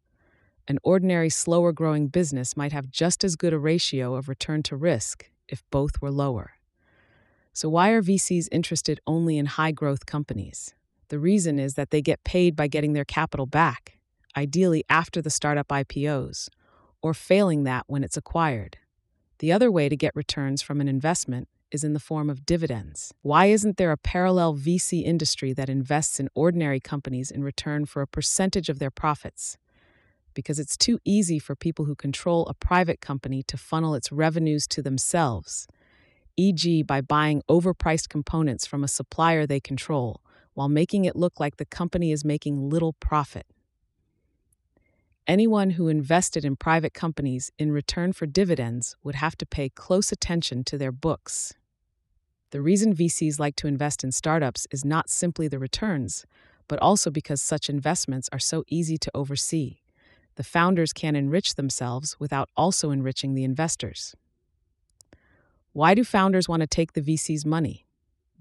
An 0.67 0.77
ordinary, 0.83 1.29
slower 1.29 1.71
growing 1.71 2.07
business 2.07 2.55
might 2.55 2.71
have 2.71 2.91
just 2.91 3.23
as 3.23 3.35
good 3.35 3.53
a 3.53 3.59
ratio 3.59 4.15
of 4.15 4.29
return 4.29 4.61
to 4.63 4.75
risk 4.75 5.29
if 5.47 5.63
both 5.71 6.01
were 6.01 6.11
lower. 6.11 6.51
So, 7.53 7.67
why 7.67 7.89
are 7.89 8.03
VCs 8.03 8.47
interested 8.51 8.99
only 9.07 9.37
in 9.37 9.47
high 9.47 9.71
growth 9.71 10.05
companies? 10.05 10.75
The 11.09 11.19
reason 11.19 11.57
is 11.57 11.73
that 11.73 11.89
they 11.89 12.03
get 12.03 12.23
paid 12.23 12.55
by 12.55 12.67
getting 12.67 12.93
their 12.93 13.03
capital 13.03 13.47
back, 13.47 13.97
ideally 14.37 14.83
after 14.89 15.21
the 15.21 15.31
startup 15.31 15.69
IPOs, 15.69 16.49
or 17.01 17.15
failing 17.15 17.63
that 17.63 17.85
when 17.87 18.03
it's 18.03 18.17
acquired. 18.17 18.77
The 19.39 19.51
other 19.51 19.71
way 19.71 19.89
to 19.89 19.97
get 19.97 20.15
returns 20.15 20.61
from 20.61 20.79
an 20.81 20.87
investment 20.87 21.47
is 21.71 21.83
in 21.83 21.93
the 21.93 21.99
form 21.99 22.29
of 22.29 22.45
dividends. 22.45 23.13
Why 23.21 23.47
isn't 23.47 23.77
there 23.77 23.91
a 23.91 23.97
parallel 23.97 24.55
VC 24.55 25.03
industry 25.03 25.53
that 25.53 25.69
invests 25.69 26.19
in 26.19 26.29
ordinary 26.33 26.79
companies 26.79 27.31
in 27.31 27.43
return 27.43 27.85
for 27.85 28.01
a 28.01 28.07
percentage 28.07 28.69
of 28.69 28.79
their 28.79 28.91
profits? 28.91 29.57
Because 30.33 30.59
it's 30.59 30.77
too 30.77 30.99
easy 31.05 31.39
for 31.39 31.55
people 31.55 31.85
who 31.85 31.95
control 31.95 32.45
a 32.47 32.53
private 32.53 33.01
company 33.01 33.43
to 33.43 33.57
funnel 33.57 33.95
its 33.95 34.11
revenues 34.11 34.67
to 34.67 34.81
themselves, 34.81 35.67
e.g., 36.37 36.83
by 36.83 37.01
buying 37.01 37.41
overpriced 37.49 38.09
components 38.09 38.65
from 38.65 38.83
a 38.83 38.87
supplier 38.87 39.45
they 39.45 39.59
control, 39.59 40.21
while 40.53 40.69
making 40.69 41.05
it 41.05 41.15
look 41.15 41.39
like 41.39 41.57
the 41.57 41.65
company 41.65 42.11
is 42.11 42.23
making 42.23 42.69
little 42.69 42.93
profit. 42.93 43.45
Anyone 45.27 45.71
who 45.71 45.89
invested 45.89 46.43
in 46.43 46.55
private 46.55 46.95
companies 46.95 47.51
in 47.59 47.71
return 47.71 48.13
for 48.13 48.25
dividends 48.25 48.95
would 49.03 49.13
have 49.13 49.37
to 49.37 49.45
pay 49.45 49.69
close 49.69 50.11
attention 50.11 50.63
to 50.63 50.77
their 50.77 50.91
books. 50.91 51.53
The 52.51 52.61
reason 52.61 52.95
VCs 52.95 53.39
like 53.39 53.55
to 53.57 53.67
invest 53.67 54.03
in 54.03 54.11
startups 54.11 54.67
is 54.71 54.83
not 54.83 55.09
simply 55.09 55.47
the 55.47 55.59
returns, 55.59 56.25
but 56.67 56.79
also 56.79 57.11
because 57.11 57.41
such 57.41 57.69
investments 57.69 58.27
are 58.31 58.39
so 58.39 58.63
easy 58.67 58.97
to 58.97 59.11
oversee. 59.13 59.77
The 60.35 60.43
founders 60.43 60.93
can 60.93 61.15
enrich 61.15 61.55
themselves 61.55 62.19
without 62.19 62.49
also 62.57 62.91
enriching 62.91 63.35
the 63.35 63.43
investors. 63.43 64.15
Why 65.73 65.93
do 65.93 66.03
founders 66.03 66.49
want 66.49 66.61
to 66.61 66.67
take 66.67 66.93
the 66.93 67.01
VC's 67.01 67.45
money? 67.45 67.85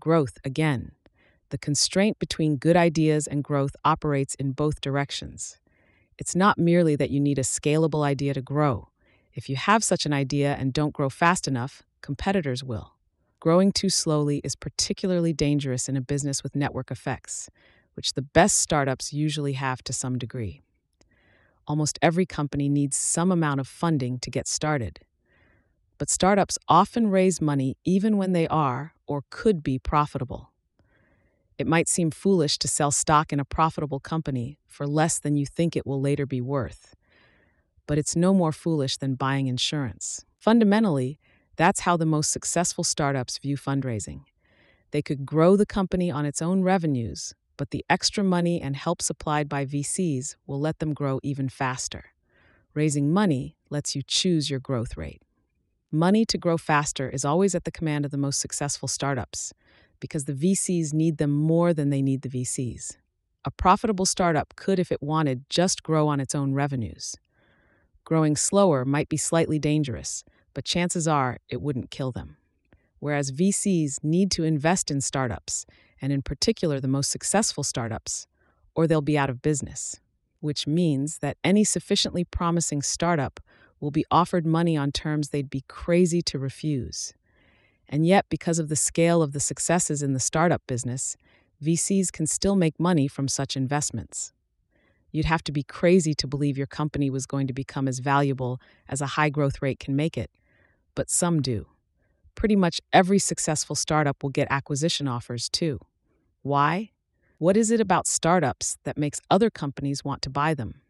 Growth, 0.00 0.38
again. 0.42 0.92
The 1.50 1.58
constraint 1.58 2.18
between 2.18 2.56
good 2.56 2.76
ideas 2.76 3.26
and 3.26 3.44
growth 3.44 3.76
operates 3.84 4.34
in 4.36 4.52
both 4.52 4.80
directions. 4.80 5.58
It's 6.18 6.34
not 6.34 6.58
merely 6.58 6.96
that 6.96 7.10
you 7.10 7.20
need 7.20 7.38
a 7.38 7.42
scalable 7.42 8.04
idea 8.04 8.32
to 8.34 8.42
grow. 8.42 8.88
If 9.34 9.48
you 9.48 9.56
have 9.56 9.84
such 9.84 10.06
an 10.06 10.12
idea 10.12 10.56
and 10.58 10.72
don't 10.72 10.94
grow 10.94 11.10
fast 11.10 11.46
enough, 11.46 11.82
competitors 12.00 12.64
will. 12.64 12.94
Growing 13.40 13.70
too 13.70 13.88
slowly 13.88 14.40
is 14.42 14.57
particularly 14.57 15.33
dangerous 15.33 15.88
in 15.88 15.96
a 15.96 16.01
business 16.01 16.42
with 16.42 16.57
network 16.57 16.90
effects, 16.90 17.48
which 17.94 18.14
the 18.14 18.22
best 18.22 18.57
startups 18.59 19.12
usually 19.12 19.53
have 19.53 19.83
to 19.85 19.92
some 19.92 20.18
degree. 20.18 20.61
Almost 21.68 22.01
every 22.03 22.27
company 22.27 22.68
needs 22.68 22.96
some 22.96 23.31
amount 23.31 23.61
of 23.61 23.68
funding 23.68 24.18
to 24.20 24.31
get 24.31 24.48
started. 24.48 25.01
But 25.98 26.11
startups 26.11 26.59
often 26.66 27.11
raise 27.11 27.40
money 27.40 27.77
even 27.85 28.16
when 28.16 28.33
they 28.33 28.48
are 28.48 28.94
or 29.07 29.22
could 29.31 29.62
be 29.62 29.79
profitable. 29.79 30.51
It 31.59 31.66
might 31.66 31.88
seem 31.88 32.11
foolish 32.11 32.59
to 32.59 32.68
sell 32.68 32.90
stock 32.90 33.33
in 33.33 33.40
a 33.40 33.44
profitable 33.44 34.01
company 34.01 34.59
for 34.66 34.87
less 34.87 35.18
than 35.18 35.37
you 35.37 35.46
think 35.46 35.77
it 35.77 35.87
will 35.87 36.01
later 36.01 36.27
be 36.27 36.40
worth. 36.40 36.94
But 37.87 37.98
it's 37.98 38.16
no 38.16 38.35
more 38.35 38.53
foolish 38.53 38.96
than 38.96 39.14
buying 39.14 39.46
insurance. 39.46 40.24
Fundamentally, 40.38 41.18
that's 41.58 41.80
how 41.80 41.96
the 41.96 42.06
most 42.06 42.30
successful 42.30 42.84
startups 42.84 43.36
view 43.38 43.56
fundraising. 43.58 44.22
They 44.92 45.02
could 45.02 45.26
grow 45.26 45.56
the 45.56 45.66
company 45.66 46.10
on 46.10 46.24
its 46.24 46.40
own 46.40 46.62
revenues, 46.62 47.34
but 47.56 47.72
the 47.72 47.84
extra 47.90 48.22
money 48.22 48.62
and 48.62 48.76
help 48.76 49.02
supplied 49.02 49.48
by 49.48 49.66
VCs 49.66 50.36
will 50.46 50.60
let 50.60 50.78
them 50.78 50.94
grow 50.94 51.18
even 51.24 51.48
faster. 51.48 52.06
Raising 52.74 53.12
money 53.12 53.56
lets 53.70 53.96
you 53.96 54.02
choose 54.06 54.48
your 54.48 54.60
growth 54.60 54.96
rate. 54.96 55.20
Money 55.90 56.24
to 56.26 56.38
grow 56.38 56.56
faster 56.56 57.10
is 57.10 57.24
always 57.24 57.56
at 57.56 57.64
the 57.64 57.72
command 57.72 58.04
of 58.04 58.12
the 58.12 58.18
most 58.18 58.40
successful 58.40 58.86
startups 58.86 59.52
because 60.00 60.26
the 60.26 60.32
VCs 60.34 60.94
need 60.94 61.18
them 61.18 61.32
more 61.32 61.74
than 61.74 61.90
they 61.90 62.02
need 62.02 62.22
the 62.22 62.28
VCs. 62.28 62.98
A 63.44 63.50
profitable 63.50 64.06
startup 64.06 64.54
could, 64.54 64.78
if 64.78 64.92
it 64.92 65.02
wanted, 65.02 65.44
just 65.50 65.82
grow 65.82 66.06
on 66.06 66.20
its 66.20 66.36
own 66.36 66.54
revenues. 66.54 67.16
Growing 68.04 68.36
slower 68.36 68.84
might 68.84 69.08
be 69.08 69.16
slightly 69.16 69.58
dangerous, 69.58 70.24
but 70.58 70.64
chances 70.64 71.06
are 71.06 71.38
it 71.48 71.62
wouldn't 71.62 71.92
kill 71.92 72.10
them. 72.10 72.36
Whereas 72.98 73.30
VCs 73.30 74.02
need 74.02 74.28
to 74.32 74.42
invest 74.42 74.90
in 74.90 75.00
startups, 75.00 75.64
and 76.02 76.12
in 76.12 76.20
particular 76.20 76.80
the 76.80 76.88
most 76.88 77.12
successful 77.12 77.62
startups, 77.62 78.26
or 78.74 78.88
they'll 78.88 79.00
be 79.00 79.16
out 79.16 79.30
of 79.30 79.40
business, 79.40 80.00
which 80.40 80.66
means 80.66 81.18
that 81.18 81.36
any 81.44 81.62
sufficiently 81.62 82.24
promising 82.24 82.82
startup 82.82 83.38
will 83.78 83.92
be 83.92 84.04
offered 84.10 84.44
money 84.44 84.76
on 84.76 84.90
terms 84.90 85.28
they'd 85.28 85.48
be 85.48 85.62
crazy 85.68 86.22
to 86.22 86.40
refuse. 86.40 87.14
And 87.88 88.04
yet, 88.04 88.26
because 88.28 88.58
of 88.58 88.68
the 88.68 88.74
scale 88.74 89.22
of 89.22 89.30
the 89.30 89.38
successes 89.38 90.02
in 90.02 90.12
the 90.12 90.18
startup 90.18 90.66
business, 90.66 91.16
VCs 91.62 92.10
can 92.10 92.26
still 92.26 92.56
make 92.56 92.80
money 92.80 93.06
from 93.06 93.28
such 93.28 93.56
investments. 93.56 94.32
You'd 95.12 95.24
have 95.26 95.44
to 95.44 95.52
be 95.52 95.62
crazy 95.62 96.14
to 96.14 96.26
believe 96.26 96.58
your 96.58 96.66
company 96.66 97.10
was 97.10 97.26
going 97.26 97.46
to 97.46 97.52
become 97.52 97.86
as 97.86 98.00
valuable 98.00 98.60
as 98.88 99.00
a 99.00 99.06
high 99.06 99.30
growth 99.30 99.62
rate 99.62 99.78
can 99.78 99.94
make 99.94 100.18
it, 100.18 100.32
but 100.98 101.08
some 101.08 101.40
do. 101.40 101.68
Pretty 102.34 102.56
much 102.56 102.80
every 102.92 103.20
successful 103.20 103.76
startup 103.76 104.20
will 104.20 104.30
get 104.30 104.48
acquisition 104.50 105.06
offers 105.06 105.48
too. 105.48 105.78
Why? 106.42 106.90
What 107.38 107.56
is 107.56 107.70
it 107.70 107.80
about 107.80 108.08
startups 108.08 108.78
that 108.82 108.98
makes 108.98 109.20
other 109.30 109.48
companies 109.48 110.04
want 110.04 110.22
to 110.22 110.30
buy 110.30 110.54
them? 110.54 110.80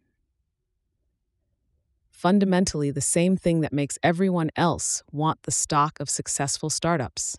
fundamentally 2.18 2.90
the 2.90 3.00
same 3.00 3.36
thing 3.36 3.60
that 3.60 3.72
makes 3.72 3.96
everyone 4.02 4.50
else 4.56 5.04
want 5.12 5.40
the 5.44 5.52
stock 5.52 6.00
of 6.00 6.10
successful 6.10 6.68
startups. 6.68 7.38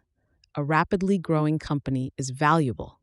A 0.56 0.64
rapidly 0.64 1.18
growing 1.18 1.60
company 1.60 2.14
is 2.18 2.30
valuable. 2.30 3.02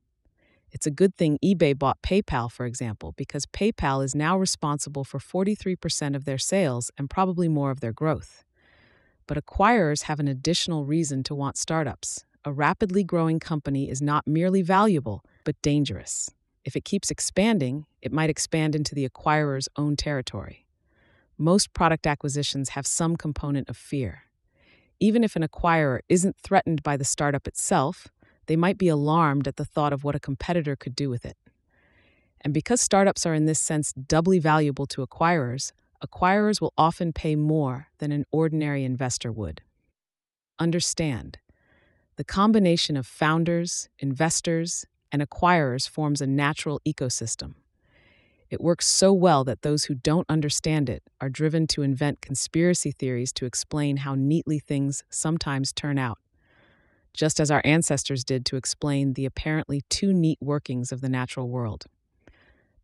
It's 0.72 0.86
a 0.86 0.90
good 0.90 1.14
thing 1.14 1.38
eBay 1.44 1.78
bought 1.78 2.00
PayPal, 2.00 2.50
for 2.50 2.64
example, 2.64 3.12
because 3.18 3.44
PayPal 3.44 4.02
is 4.02 4.14
now 4.14 4.38
responsible 4.38 5.04
for 5.04 5.18
43% 5.18 6.16
of 6.16 6.24
their 6.24 6.38
sales 6.38 6.90
and 6.96 7.10
probably 7.10 7.46
more 7.46 7.70
of 7.70 7.80
their 7.80 7.92
growth. 7.92 8.45
But 9.26 9.38
acquirers 9.38 10.02
have 10.02 10.20
an 10.20 10.28
additional 10.28 10.84
reason 10.84 11.22
to 11.24 11.34
want 11.34 11.56
startups. 11.56 12.24
A 12.44 12.52
rapidly 12.52 13.02
growing 13.02 13.40
company 13.40 13.90
is 13.90 14.00
not 14.00 14.26
merely 14.26 14.62
valuable, 14.62 15.24
but 15.44 15.60
dangerous. 15.62 16.30
If 16.64 16.76
it 16.76 16.84
keeps 16.84 17.10
expanding, 17.10 17.86
it 18.02 18.12
might 18.12 18.30
expand 18.30 18.74
into 18.74 18.94
the 18.94 19.04
acquirer's 19.04 19.68
own 19.76 19.96
territory 19.96 20.66
most 21.38 21.72
product 21.74 22.06
acquisitions 22.06 22.70
have 22.70 22.86
some 22.86 23.16
component 23.16 23.68
of 23.68 23.76
fear. 23.76 24.22
Even 24.98 25.22
if 25.22 25.36
an 25.36 25.46
acquirer 25.46 26.00
isn't 26.08 26.36
threatened 26.36 26.82
by 26.82 26.96
the 26.96 27.04
startup 27.04 27.46
itself, 27.46 28.08
they 28.46 28.56
might 28.56 28.78
be 28.78 28.88
alarmed 28.88 29.46
at 29.46 29.56
the 29.56 29.64
thought 29.64 29.92
of 29.92 30.04
what 30.04 30.14
a 30.14 30.20
competitor 30.20 30.76
could 30.76 30.96
do 30.96 31.10
with 31.10 31.24
it. 31.24 31.36
And 32.40 32.54
because 32.54 32.80
startups 32.80 33.26
are 33.26 33.34
in 33.34 33.44
this 33.44 33.58
sense 33.58 33.92
doubly 33.92 34.38
valuable 34.38 34.86
to 34.86 35.06
acquirers, 35.06 35.72
acquirers 36.04 36.60
will 36.60 36.74
often 36.78 37.12
pay 37.12 37.36
more 37.36 37.88
than 37.98 38.12
an 38.12 38.24
ordinary 38.32 38.84
investor 38.84 39.32
would. 39.32 39.62
Understand, 40.58 41.38
the 42.16 42.24
combination 42.24 42.96
of 42.96 43.06
founders, 43.06 43.88
investors, 43.98 44.86
and 45.12 45.22
acquirers 45.22 45.88
forms 45.88 46.20
a 46.20 46.26
natural 46.26 46.80
ecosystem. 46.86 47.54
It 48.50 48.60
works 48.60 48.86
so 48.86 49.12
well 49.12 49.44
that 49.44 49.62
those 49.62 49.84
who 49.84 49.94
don't 49.94 50.26
understand 50.28 50.88
it 50.90 51.02
are 51.20 51.28
driven 51.30 51.66
to 51.68 51.82
invent 51.82 52.20
conspiracy 52.22 52.92
theories 52.92 53.32
to 53.34 53.46
explain 53.46 53.98
how 53.98 54.14
neatly 54.14 54.58
things 54.60 55.04
sometimes 55.10 55.72
turn 55.72 55.98
out. 55.98 56.18
just 57.14 57.40
as 57.40 57.50
our 57.50 57.62
ancestors 57.64 58.24
did 58.24 58.44
to 58.46 58.56
explain 58.56 59.14
the 59.14 59.24
apparently 59.26 59.82
too 59.88 60.12
neat 60.12 60.38
workings 60.40 60.92
of 60.92 61.00
the 61.00 61.08
natural 61.08 61.48
world. 61.48 61.86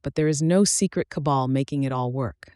But 0.03 0.15
there 0.15 0.29
is 0.29 0.43
no 0.43 0.65
secret 0.65 1.11
cabal 1.11 1.49
making 1.49 1.85
it 1.85 1.93
all 1.93 2.13
work. 2.13 2.53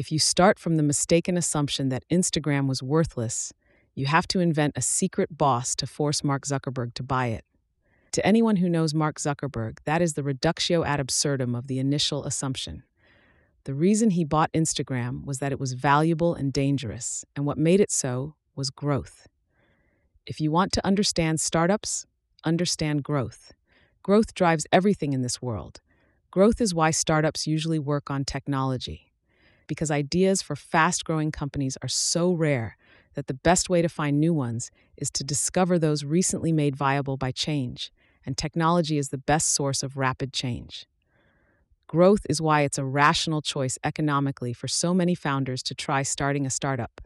If 0.00 0.10
you 0.10 0.18
start 0.18 0.58
from 0.58 0.78
the 0.78 0.82
mistaken 0.82 1.36
assumption 1.36 1.90
that 1.90 2.08
Instagram 2.08 2.66
was 2.66 2.82
worthless, 2.82 3.52
you 3.94 4.06
have 4.06 4.26
to 4.28 4.40
invent 4.40 4.72
a 4.74 4.80
secret 4.80 5.36
boss 5.36 5.74
to 5.74 5.86
force 5.86 6.24
Mark 6.24 6.46
Zuckerberg 6.46 6.94
to 6.94 7.02
buy 7.02 7.26
it. 7.26 7.44
To 8.12 8.24
anyone 8.24 8.56
who 8.56 8.70
knows 8.70 8.94
Mark 8.94 9.18
Zuckerberg, 9.18 9.76
that 9.84 10.00
is 10.00 10.14
the 10.14 10.22
reductio 10.22 10.84
ad 10.84 11.00
absurdum 11.00 11.54
of 11.54 11.66
the 11.66 11.78
initial 11.78 12.24
assumption. 12.24 12.82
The 13.64 13.74
reason 13.74 14.12
he 14.12 14.24
bought 14.24 14.50
Instagram 14.54 15.26
was 15.26 15.38
that 15.40 15.52
it 15.52 15.60
was 15.60 15.74
valuable 15.74 16.34
and 16.34 16.50
dangerous, 16.50 17.26
and 17.36 17.44
what 17.44 17.58
made 17.58 17.78
it 17.78 17.90
so 17.90 18.36
was 18.56 18.70
growth. 18.70 19.28
If 20.24 20.40
you 20.40 20.50
want 20.50 20.72
to 20.72 20.86
understand 20.86 21.40
startups, 21.40 22.06
understand 22.42 23.02
growth. 23.02 23.52
Growth 24.02 24.32
drives 24.32 24.66
everything 24.72 25.12
in 25.12 25.20
this 25.20 25.42
world. 25.42 25.82
Growth 26.30 26.58
is 26.58 26.74
why 26.74 26.90
startups 26.90 27.46
usually 27.46 27.78
work 27.78 28.10
on 28.10 28.24
technology. 28.24 29.09
Because 29.70 29.92
ideas 29.92 30.42
for 30.42 30.56
fast 30.56 31.04
growing 31.04 31.30
companies 31.30 31.78
are 31.80 31.86
so 31.88 32.32
rare 32.32 32.76
that 33.14 33.28
the 33.28 33.34
best 33.34 33.70
way 33.70 33.82
to 33.82 33.88
find 33.88 34.18
new 34.18 34.34
ones 34.34 34.72
is 34.96 35.12
to 35.12 35.22
discover 35.22 35.78
those 35.78 36.02
recently 36.02 36.50
made 36.50 36.74
viable 36.74 37.16
by 37.16 37.30
change, 37.30 37.92
and 38.26 38.36
technology 38.36 38.98
is 38.98 39.10
the 39.10 39.16
best 39.32 39.52
source 39.52 39.84
of 39.84 39.96
rapid 39.96 40.32
change. 40.32 40.86
Growth 41.86 42.26
is 42.28 42.42
why 42.42 42.62
it's 42.62 42.78
a 42.78 42.84
rational 42.84 43.42
choice 43.42 43.78
economically 43.84 44.52
for 44.52 44.66
so 44.66 44.92
many 44.92 45.14
founders 45.14 45.62
to 45.62 45.72
try 45.72 46.02
starting 46.02 46.44
a 46.44 46.50
startup. 46.50 47.00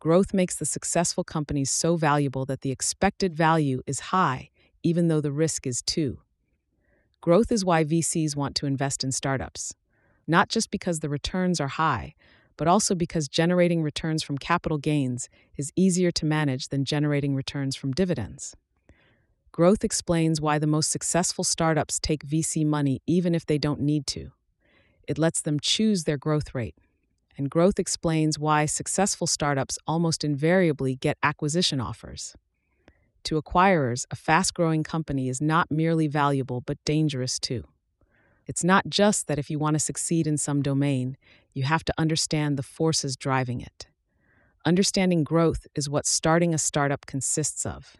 Growth 0.00 0.34
makes 0.34 0.56
the 0.56 0.66
successful 0.66 1.22
companies 1.22 1.70
so 1.70 1.94
valuable 1.94 2.44
that 2.44 2.62
the 2.62 2.72
expected 2.72 3.36
value 3.36 3.82
is 3.86 4.10
high, 4.10 4.50
even 4.82 5.06
though 5.06 5.20
the 5.20 5.30
risk 5.30 5.64
is 5.64 5.80
too. 5.80 6.18
Growth 7.20 7.52
is 7.52 7.64
why 7.64 7.84
VCs 7.84 8.34
want 8.34 8.56
to 8.56 8.66
invest 8.66 9.04
in 9.04 9.12
startups, 9.12 9.76
not 10.26 10.48
just 10.48 10.70
because 10.70 11.00
the 11.00 11.08
returns 11.08 11.60
are 11.60 11.68
high, 11.68 12.14
but 12.56 12.68
also 12.68 12.94
because 12.94 13.28
generating 13.28 13.82
returns 13.82 14.22
from 14.22 14.36
capital 14.36 14.78
gains 14.78 15.28
is 15.56 15.72
easier 15.76 16.10
to 16.10 16.26
manage 16.26 16.68
than 16.68 16.84
generating 16.84 17.34
returns 17.34 17.74
from 17.74 17.92
dividends. 17.92 18.54
Growth 19.52 19.82
explains 19.82 20.40
why 20.40 20.58
the 20.58 20.66
most 20.66 20.90
successful 20.90 21.42
startups 21.42 21.98
take 21.98 22.24
VC 22.24 22.64
money 22.64 23.02
even 23.06 23.34
if 23.34 23.46
they 23.46 23.58
don't 23.58 23.80
need 23.80 24.06
to. 24.08 24.30
It 25.08 25.18
lets 25.18 25.42
them 25.42 25.58
choose 25.58 26.04
their 26.04 26.18
growth 26.18 26.54
rate. 26.54 26.76
And 27.36 27.50
growth 27.50 27.78
explains 27.78 28.38
why 28.38 28.66
successful 28.66 29.26
startups 29.26 29.78
almost 29.86 30.22
invariably 30.22 30.94
get 30.94 31.16
acquisition 31.22 31.80
offers. 31.80 32.36
To 33.24 33.40
acquirers, 33.40 34.06
a 34.10 34.16
fast 34.16 34.54
growing 34.54 34.84
company 34.84 35.28
is 35.28 35.40
not 35.40 35.70
merely 35.70 36.06
valuable 36.06 36.60
but 36.60 36.78
dangerous 36.84 37.38
too. 37.38 37.64
It's 38.50 38.64
not 38.64 38.90
just 38.90 39.28
that 39.28 39.38
if 39.38 39.48
you 39.48 39.60
want 39.60 39.74
to 39.74 39.78
succeed 39.78 40.26
in 40.26 40.36
some 40.36 40.60
domain, 40.60 41.16
you 41.54 41.62
have 41.62 41.84
to 41.84 41.94
understand 41.96 42.56
the 42.56 42.64
forces 42.64 43.16
driving 43.16 43.60
it. 43.60 43.86
Understanding 44.66 45.22
growth 45.22 45.68
is 45.76 45.88
what 45.88 46.04
starting 46.04 46.52
a 46.52 46.58
startup 46.58 47.06
consists 47.06 47.64
of 47.64 47.96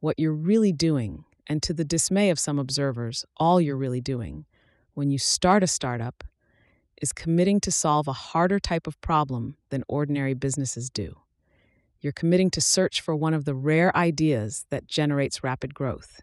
what 0.00 0.18
you're 0.18 0.32
really 0.32 0.72
doing, 0.72 1.26
and 1.46 1.62
to 1.62 1.74
the 1.74 1.84
dismay 1.84 2.30
of 2.30 2.38
some 2.38 2.58
observers, 2.58 3.26
all 3.36 3.60
you're 3.60 3.76
really 3.76 4.00
doing, 4.00 4.46
when 4.94 5.10
you 5.10 5.18
start 5.18 5.62
a 5.62 5.66
startup, 5.66 6.24
is 7.02 7.12
committing 7.12 7.60
to 7.60 7.70
solve 7.70 8.08
a 8.08 8.14
harder 8.14 8.58
type 8.58 8.86
of 8.86 8.98
problem 9.02 9.58
than 9.68 9.84
ordinary 9.86 10.32
businesses 10.32 10.88
do. 10.88 11.14
You're 12.00 12.14
committing 12.14 12.48
to 12.52 12.62
search 12.62 13.02
for 13.02 13.14
one 13.14 13.34
of 13.34 13.44
the 13.44 13.54
rare 13.54 13.94
ideas 13.94 14.64
that 14.70 14.86
generates 14.86 15.44
rapid 15.44 15.74
growth. 15.74 16.22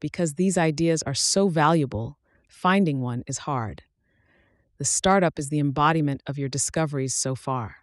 Because 0.00 0.34
these 0.36 0.56
ideas 0.56 1.02
are 1.02 1.12
so 1.12 1.48
valuable, 1.48 2.16
finding 2.54 3.00
one 3.00 3.24
is 3.26 3.38
hard. 3.38 3.82
The 4.78 4.84
startup 4.84 5.38
is 5.38 5.50
the 5.50 5.58
embodiment 5.58 6.22
of 6.26 6.38
your 6.38 6.48
discoveries 6.48 7.14
so 7.14 7.34
far. 7.34 7.76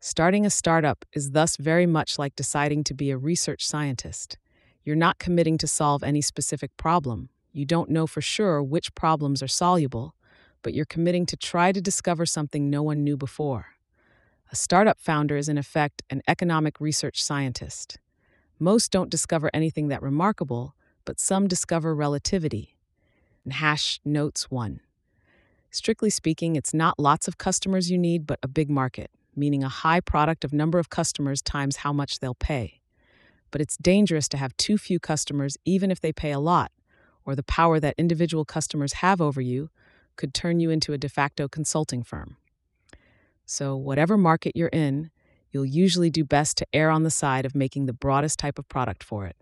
Starting 0.00 0.46
a 0.46 0.50
startup 0.50 1.04
is 1.12 1.32
thus 1.32 1.56
very 1.56 1.86
much 1.86 2.18
like 2.18 2.36
deciding 2.36 2.84
to 2.84 2.94
be 2.94 3.10
a 3.10 3.18
research 3.18 3.66
scientist. 3.66 4.38
You're 4.84 4.96
not 4.96 5.18
committing 5.18 5.58
to 5.58 5.66
solve 5.66 6.02
any 6.02 6.22
specific 6.22 6.74
problem. 6.76 7.28
You 7.52 7.66
don't 7.66 7.90
know 7.90 8.06
for 8.06 8.20
sure 8.20 8.62
which 8.62 8.94
problems 8.94 9.42
are 9.42 9.48
soluble, 9.48 10.14
but 10.62 10.72
you're 10.72 10.84
committing 10.84 11.26
to 11.26 11.36
try 11.36 11.72
to 11.72 11.80
discover 11.80 12.24
something 12.24 12.70
no 12.70 12.82
one 12.82 13.04
knew 13.04 13.16
before. 13.16 13.66
A 14.50 14.56
startup 14.56 14.98
founder 14.98 15.36
is, 15.36 15.48
in 15.48 15.58
effect, 15.58 16.02
an 16.08 16.22
economic 16.26 16.80
research 16.80 17.22
scientist. 17.22 17.98
Most 18.58 18.90
don't 18.90 19.10
discover 19.10 19.50
anything 19.52 19.88
that 19.88 20.02
remarkable, 20.02 20.74
but 21.04 21.20
some 21.20 21.48
discover 21.48 21.94
relativity. 21.94 22.77
And 23.48 23.54
hash 23.54 23.98
notes 24.04 24.50
one. 24.50 24.80
Strictly 25.70 26.10
speaking, 26.10 26.54
it's 26.54 26.74
not 26.74 26.98
lots 26.98 27.26
of 27.28 27.38
customers 27.38 27.90
you 27.90 27.96
need, 27.96 28.26
but 28.26 28.38
a 28.42 28.48
big 28.48 28.68
market 28.68 29.10
meaning 29.34 29.64
a 29.64 29.68
high 29.68 30.00
product 30.00 30.44
of 30.44 30.52
number 30.52 30.78
of 30.78 30.90
customers 30.90 31.40
times 31.40 31.76
how 31.76 31.92
much 31.94 32.18
they'll 32.18 32.34
pay. 32.34 32.80
But 33.50 33.62
it's 33.62 33.78
dangerous 33.78 34.28
to 34.28 34.36
have 34.36 34.54
too 34.58 34.76
few 34.76 35.00
customers 35.00 35.56
even 35.64 35.90
if 35.90 35.98
they 35.98 36.12
pay 36.12 36.32
a 36.32 36.38
lot, 36.38 36.72
or 37.24 37.34
the 37.34 37.42
power 37.42 37.80
that 37.80 37.94
individual 37.96 38.44
customers 38.44 38.94
have 38.94 39.18
over 39.18 39.40
you 39.40 39.70
could 40.16 40.34
turn 40.34 40.60
you 40.60 40.68
into 40.68 40.92
a 40.92 40.98
de 40.98 41.08
facto 41.08 41.48
consulting 41.48 42.02
firm. 42.02 42.36
So, 43.46 43.76
whatever 43.76 44.18
market 44.18 44.56
you're 44.56 44.68
in, 44.68 45.10
you'll 45.50 45.64
usually 45.64 46.10
do 46.10 46.22
best 46.22 46.58
to 46.58 46.66
err 46.74 46.90
on 46.90 47.02
the 47.02 47.10
side 47.10 47.46
of 47.46 47.54
making 47.54 47.86
the 47.86 47.94
broadest 47.94 48.38
type 48.38 48.58
of 48.58 48.68
product 48.68 49.02
for 49.02 49.24
it. 49.24 49.36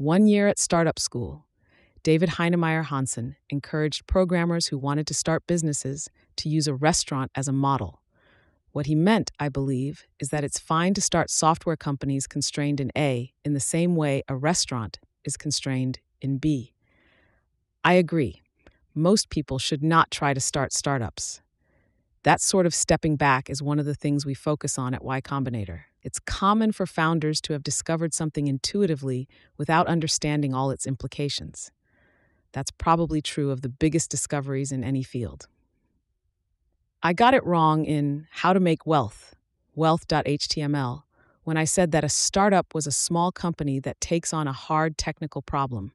One 0.00 0.26
year 0.26 0.48
at 0.48 0.58
startup 0.58 0.98
school, 0.98 1.44
David 2.02 2.30
Heinemeier 2.30 2.86
Hansson 2.86 3.36
encouraged 3.50 4.06
programmers 4.06 4.68
who 4.68 4.78
wanted 4.78 5.06
to 5.08 5.12
start 5.12 5.46
businesses 5.46 6.08
to 6.36 6.48
use 6.48 6.66
a 6.66 6.72
restaurant 6.72 7.30
as 7.34 7.48
a 7.48 7.52
model. 7.52 8.00
What 8.72 8.86
he 8.86 8.94
meant, 8.94 9.30
I 9.38 9.50
believe, 9.50 10.06
is 10.18 10.30
that 10.30 10.42
it's 10.42 10.58
fine 10.58 10.94
to 10.94 11.02
start 11.02 11.28
software 11.28 11.76
companies 11.76 12.26
constrained 12.26 12.80
in 12.80 12.90
A 12.96 13.34
in 13.44 13.52
the 13.52 13.60
same 13.60 13.94
way 13.94 14.22
a 14.26 14.36
restaurant 14.36 14.98
is 15.22 15.36
constrained 15.36 15.98
in 16.22 16.38
B. 16.38 16.72
I 17.84 17.92
agree. 17.92 18.40
Most 18.94 19.28
people 19.28 19.58
should 19.58 19.82
not 19.82 20.10
try 20.10 20.32
to 20.32 20.40
start 20.40 20.72
startups. 20.72 21.42
That 22.22 22.42
sort 22.42 22.66
of 22.66 22.74
stepping 22.74 23.16
back 23.16 23.48
is 23.48 23.62
one 23.62 23.78
of 23.78 23.86
the 23.86 23.94
things 23.94 24.26
we 24.26 24.34
focus 24.34 24.78
on 24.78 24.92
at 24.92 25.02
Y 25.02 25.22
Combinator. 25.22 25.84
It's 26.02 26.18
common 26.18 26.70
for 26.72 26.84
founders 26.84 27.40
to 27.42 27.54
have 27.54 27.62
discovered 27.62 28.12
something 28.12 28.46
intuitively 28.46 29.26
without 29.56 29.86
understanding 29.86 30.52
all 30.52 30.70
its 30.70 30.86
implications. 30.86 31.70
That's 32.52 32.70
probably 32.72 33.22
true 33.22 33.50
of 33.50 33.62
the 33.62 33.70
biggest 33.70 34.10
discoveries 34.10 34.70
in 34.70 34.84
any 34.84 35.02
field. 35.02 35.46
I 37.02 37.14
got 37.14 37.32
it 37.32 37.44
wrong 37.46 37.86
in 37.86 38.26
How 38.30 38.52
to 38.52 38.60
Make 38.60 38.86
Wealth, 38.86 39.34
wealth.html, 39.74 41.04
when 41.44 41.56
I 41.56 41.64
said 41.64 41.90
that 41.92 42.04
a 42.04 42.10
startup 42.10 42.74
was 42.74 42.86
a 42.86 42.92
small 42.92 43.32
company 43.32 43.80
that 43.80 44.00
takes 44.00 44.34
on 44.34 44.46
a 44.46 44.52
hard 44.52 44.98
technical 44.98 45.40
problem. 45.40 45.92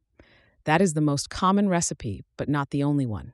That 0.64 0.82
is 0.82 0.96
the 0.96 1.02
most 1.02 1.30
common 1.30 1.70
recipe, 1.70 2.24
but 2.36 2.50
not 2.50 2.72
the 2.72 2.82
only 2.82 3.06
one. 3.06 3.34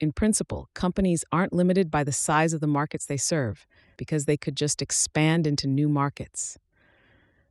In 0.00 0.12
principle, 0.12 0.68
companies 0.74 1.24
aren't 1.30 1.52
limited 1.52 1.90
by 1.90 2.04
the 2.04 2.12
size 2.12 2.52
of 2.52 2.60
the 2.60 2.66
markets 2.66 3.06
they 3.06 3.18
serve 3.18 3.66
because 3.96 4.24
they 4.24 4.36
could 4.36 4.56
just 4.56 4.80
expand 4.80 5.46
into 5.46 5.66
new 5.66 5.88
markets. 5.88 6.58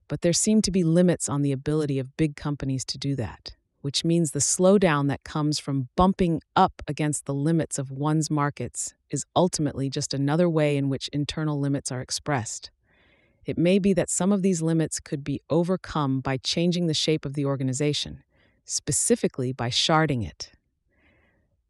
But 0.07 0.21
there 0.21 0.33
seem 0.33 0.61
to 0.63 0.71
be 0.71 0.83
limits 0.83 1.29
on 1.29 1.43
the 1.43 1.51
ability 1.51 1.99
of 1.99 2.17
big 2.17 2.35
companies 2.35 2.83
to 2.85 2.97
do 2.97 3.15
that 3.15 3.55
which 3.81 4.03
means 4.03 4.31
the 4.31 4.39
slowdown 4.39 5.07
that 5.07 5.23
comes 5.23 5.57
from 5.59 5.87
bumping 5.95 6.41
up 6.55 6.81
against 6.87 7.25
the 7.25 7.33
limits 7.33 7.79
of 7.79 7.91
one's 7.91 8.29
markets 8.29 8.93
is 9.09 9.25
ultimately 9.35 9.89
just 9.89 10.13
another 10.13 10.49
way 10.49 10.75
in 10.75 10.89
which 10.89 11.07
internal 11.09 11.59
limits 11.59 11.91
are 11.91 12.01
expressed. 12.01 12.71
It 13.45 13.57
may 13.57 13.79
be 13.79 13.93
that 13.93 14.09
some 14.09 14.31
of 14.31 14.41
these 14.41 14.61
limits 14.61 14.99
could 14.99 15.23
be 15.23 15.41
overcome 15.49 16.19
by 16.19 16.37
changing 16.37 16.87
the 16.87 16.93
shape 16.93 17.25
of 17.25 17.33
the 17.33 17.45
organization, 17.45 18.23
specifically 18.65 19.53
by 19.53 19.69
sharding 19.69 20.27
it. 20.27 20.51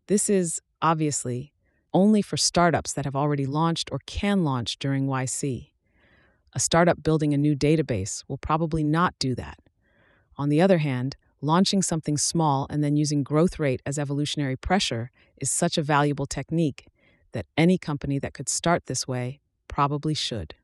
This 0.07 0.29
is, 0.29 0.61
obviously, 0.81 1.53
only 1.93 2.21
for 2.21 2.37
startups 2.37 2.93
that 2.93 3.05
have 3.05 3.15
already 3.15 3.45
launched 3.45 3.89
or 3.91 3.99
can 4.05 4.43
launch 4.43 4.77
during 4.79 5.07
YC. 5.07 5.69
A 6.53 6.59
startup 6.59 7.03
building 7.03 7.33
a 7.33 7.37
new 7.37 7.55
database 7.55 8.23
will 8.27 8.37
probably 8.37 8.83
not 8.83 9.13
do 9.19 9.35
that. 9.35 9.59
On 10.37 10.49
the 10.49 10.61
other 10.61 10.79
hand, 10.79 11.15
launching 11.41 11.81
something 11.81 12.17
small 12.17 12.67
and 12.69 12.83
then 12.83 12.95
using 12.95 13.23
growth 13.23 13.59
rate 13.59 13.81
as 13.85 13.99
evolutionary 13.99 14.55
pressure 14.55 15.11
is 15.37 15.49
such 15.49 15.77
a 15.77 15.83
valuable 15.83 16.25
technique 16.25 16.87
that 17.31 17.45
any 17.57 17.77
company 17.77 18.19
that 18.19 18.33
could 18.33 18.49
start 18.49 18.85
this 18.85 19.07
way 19.07 19.39
probably 19.67 20.13
should. 20.13 20.55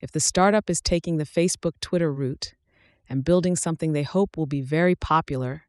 If 0.00 0.12
the 0.12 0.20
startup 0.20 0.68
is 0.68 0.80
taking 0.80 1.16
the 1.16 1.24
Facebook 1.24 1.80
Twitter 1.80 2.12
route 2.12 2.54
and 3.08 3.24
building 3.24 3.56
something 3.56 3.92
they 3.92 4.02
hope 4.02 4.36
will 4.36 4.46
be 4.46 4.60
very 4.60 4.94
popular, 4.94 5.63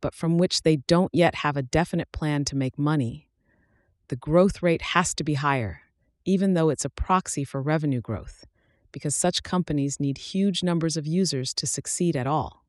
but 0.00 0.14
from 0.14 0.38
which 0.38 0.62
they 0.62 0.76
don't 0.76 1.14
yet 1.14 1.36
have 1.36 1.56
a 1.56 1.62
definite 1.62 2.10
plan 2.12 2.44
to 2.46 2.56
make 2.56 2.78
money, 2.78 3.28
the 4.08 4.16
growth 4.16 4.62
rate 4.62 4.82
has 4.82 5.14
to 5.14 5.24
be 5.24 5.34
higher 5.34 5.82
even 6.24 6.54
though 6.54 6.68
it's 6.68 6.84
a 6.84 6.90
proxy 6.90 7.44
for 7.44 7.62
revenue 7.62 8.00
growth, 8.00 8.44
because 8.92 9.16
such 9.16 9.42
companies 9.42 10.00
need 10.00 10.18
huge 10.18 10.62
numbers 10.62 10.96
of 10.96 11.06
users 11.06 11.54
to 11.54 11.66
succeed 11.66 12.16
at 12.16 12.26
all. 12.26 12.64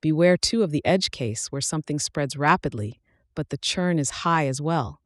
Beware 0.00 0.36
too 0.36 0.62
of 0.62 0.70
the 0.70 0.84
edge 0.84 1.10
case 1.10 1.52
where 1.52 1.60
something 1.60 1.98
spreads 1.98 2.36
rapidly, 2.36 3.00
but 3.34 3.50
the 3.50 3.58
churn 3.58 3.98
is 3.98 4.10
high 4.10 4.46
as 4.46 4.60
well, 4.60 5.00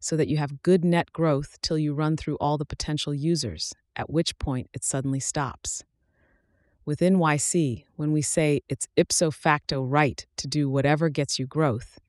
so 0.00 0.16
that 0.16 0.28
you 0.28 0.38
have 0.38 0.62
good 0.62 0.84
net 0.84 1.12
growth 1.12 1.58
till 1.60 1.78
you 1.78 1.94
run 1.94 2.16
through 2.16 2.36
all 2.36 2.56
the 2.56 2.64
potential 2.64 3.14
users, 3.14 3.74
at 3.94 4.10
which 4.10 4.38
point 4.38 4.68
it 4.72 4.82
suddenly 4.82 5.20
stops. 5.20 5.84
Within 6.84 7.18
YC 7.18 7.84
when 7.94 8.10
we 8.10 8.22
say 8.22 8.60
it's 8.68 8.88
ipso 8.96 9.30
facto 9.30 9.84
right 9.84 10.26
to 10.36 10.48
do 10.48 10.68
whatever 10.68 11.08
gets 11.08 11.38
you 11.38 11.46
growth, 11.46 12.00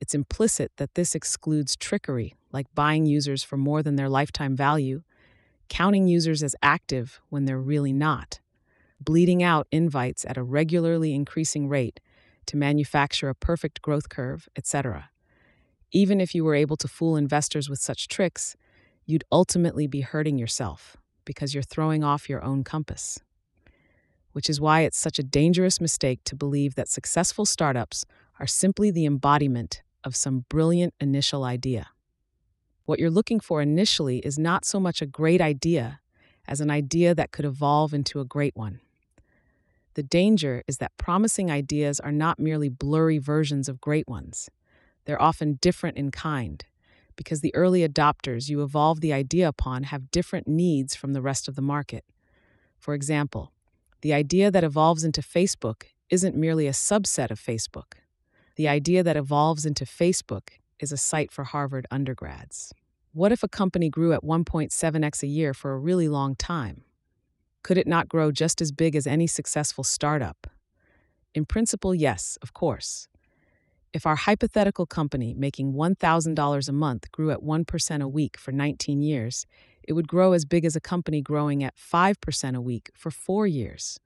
it's 0.00 0.14
implicit 0.14 0.72
that 0.78 0.94
this 0.94 1.14
excludes 1.14 1.76
trickery, 1.76 2.34
like 2.50 2.66
buying 2.74 3.04
users 3.04 3.42
for 3.42 3.58
more 3.58 3.82
than 3.82 3.96
their 3.96 4.08
lifetime 4.08 4.56
value, 4.56 5.02
counting 5.68 6.08
users 6.08 6.42
as 6.42 6.56
active 6.62 7.20
when 7.28 7.44
they're 7.44 7.60
really 7.60 7.92
not, 7.92 8.40
bleeding 8.98 9.42
out 9.42 9.66
invites 9.70 10.24
at 10.24 10.38
a 10.38 10.42
regularly 10.42 11.14
increasing 11.14 11.68
rate 11.68 12.00
to 12.46 12.56
manufacture 12.56 13.28
a 13.28 13.34
perfect 13.34 13.82
growth 13.82 14.08
curve, 14.08 14.48
etc. 14.56 15.10
Even 15.90 16.22
if 16.22 16.34
you 16.34 16.42
were 16.42 16.54
able 16.54 16.78
to 16.78 16.88
fool 16.88 17.16
investors 17.16 17.68
with 17.68 17.80
such 17.80 18.08
tricks, 18.08 18.56
you'd 19.04 19.24
ultimately 19.30 19.86
be 19.86 20.00
hurting 20.00 20.38
yourself 20.38 20.96
because 21.26 21.52
you're 21.52 21.62
throwing 21.62 22.02
off 22.02 22.30
your 22.30 22.42
own 22.42 22.64
compass 22.64 23.20
which 24.32 24.50
is 24.50 24.60
why 24.60 24.80
it's 24.80 24.98
such 24.98 25.18
a 25.18 25.22
dangerous 25.22 25.80
mistake 25.80 26.20
to 26.24 26.36
believe 26.36 26.74
that 26.74 26.88
successful 26.88 27.46
startups 27.46 28.04
are 28.40 28.46
simply 28.46 28.90
the 28.90 29.06
embodiment 29.06 29.82
of 30.04 30.16
some 30.16 30.44
brilliant 30.48 30.94
initial 31.00 31.44
idea. 31.44 31.88
What 32.84 32.98
you're 32.98 33.10
looking 33.10 33.40
for 33.40 33.62
initially 33.62 34.18
is 34.18 34.38
not 34.38 34.64
so 34.64 34.80
much 34.80 35.00
a 35.00 35.06
great 35.06 35.40
idea 35.40 36.00
as 36.48 36.60
an 36.60 36.70
idea 36.70 37.14
that 37.14 37.30
could 37.30 37.44
evolve 37.44 37.94
into 37.94 38.20
a 38.20 38.24
great 38.24 38.56
one. 38.56 38.80
The 39.94 40.02
danger 40.02 40.62
is 40.66 40.78
that 40.78 40.96
promising 40.96 41.50
ideas 41.50 42.00
are 42.00 42.12
not 42.12 42.38
merely 42.38 42.68
blurry 42.68 43.18
versions 43.18 43.68
of 43.68 43.80
great 43.80 44.08
ones. 44.08 44.48
They're 45.04 45.20
often 45.20 45.58
different 45.60 45.98
in 45.98 46.10
kind, 46.10 46.64
because 47.14 47.40
the 47.40 47.54
early 47.54 47.86
adopters 47.86 48.48
you 48.48 48.62
evolve 48.62 49.00
the 49.00 49.12
idea 49.12 49.46
upon 49.46 49.84
have 49.84 50.10
different 50.10 50.48
needs 50.48 50.96
from 50.96 51.12
the 51.12 51.22
rest 51.22 51.46
of 51.46 51.54
the 51.54 51.62
market. 51.62 52.04
For 52.78 52.94
example, 52.94 53.52
the 54.02 54.12
idea 54.12 54.50
that 54.50 54.64
evolves 54.64 55.04
into 55.04 55.22
Facebook 55.22 55.84
isn't 56.10 56.36
merely 56.36 56.66
a 56.66 56.72
subset 56.72 57.30
of 57.30 57.40
Facebook. 57.40 57.94
The 58.56 58.68
idea 58.68 59.02
that 59.04 59.16
evolves 59.16 59.64
into 59.64 59.84
Facebook 59.84 60.50
is 60.80 60.90
a 60.90 60.96
site 60.96 61.30
for 61.30 61.44
Harvard 61.44 61.86
undergrads. 61.90 62.74
What 63.12 63.30
if 63.30 63.44
a 63.44 63.48
company 63.48 63.88
grew 63.88 64.12
at 64.12 64.24
1.7x 64.24 65.22
a 65.22 65.26
year 65.28 65.54
for 65.54 65.72
a 65.72 65.78
really 65.78 66.08
long 66.08 66.34
time? 66.34 66.82
Could 67.62 67.78
it 67.78 67.86
not 67.86 68.08
grow 68.08 68.32
just 68.32 68.60
as 68.60 68.72
big 68.72 68.96
as 68.96 69.06
any 69.06 69.28
successful 69.28 69.84
startup? 69.84 70.48
In 71.32 71.44
principle, 71.44 71.94
yes, 71.94 72.36
of 72.42 72.52
course. 72.52 73.06
If 73.92 74.04
our 74.04 74.16
hypothetical 74.16 74.86
company 74.86 75.32
making 75.32 75.74
$1,000 75.74 76.68
a 76.68 76.72
month 76.72 77.12
grew 77.12 77.30
at 77.30 77.40
1% 77.40 78.02
a 78.02 78.08
week 78.08 78.36
for 78.36 78.50
19 78.50 79.00
years, 79.00 79.46
it 79.84 79.92
would 79.94 80.08
grow 80.08 80.32
as 80.32 80.44
big 80.44 80.64
as 80.64 80.76
a 80.76 80.80
company 80.80 81.20
growing 81.20 81.62
at 81.62 81.76
5% 81.76 82.56
a 82.56 82.60
week 82.60 82.90
for 82.94 83.10
four 83.10 83.46
years. 83.46 83.98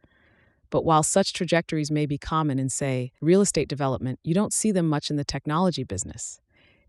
But 0.70 0.84
while 0.84 1.02
such 1.02 1.32
trajectories 1.32 1.90
may 1.90 2.06
be 2.06 2.18
common 2.18 2.58
in, 2.58 2.68
say, 2.68 3.12
real 3.20 3.40
estate 3.40 3.68
development, 3.68 4.18
you 4.24 4.34
don't 4.34 4.52
see 4.52 4.72
them 4.72 4.88
much 4.88 5.10
in 5.10 5.16
the 5.16 5.24
technology 5.24 5.84
business. 5.84 6.40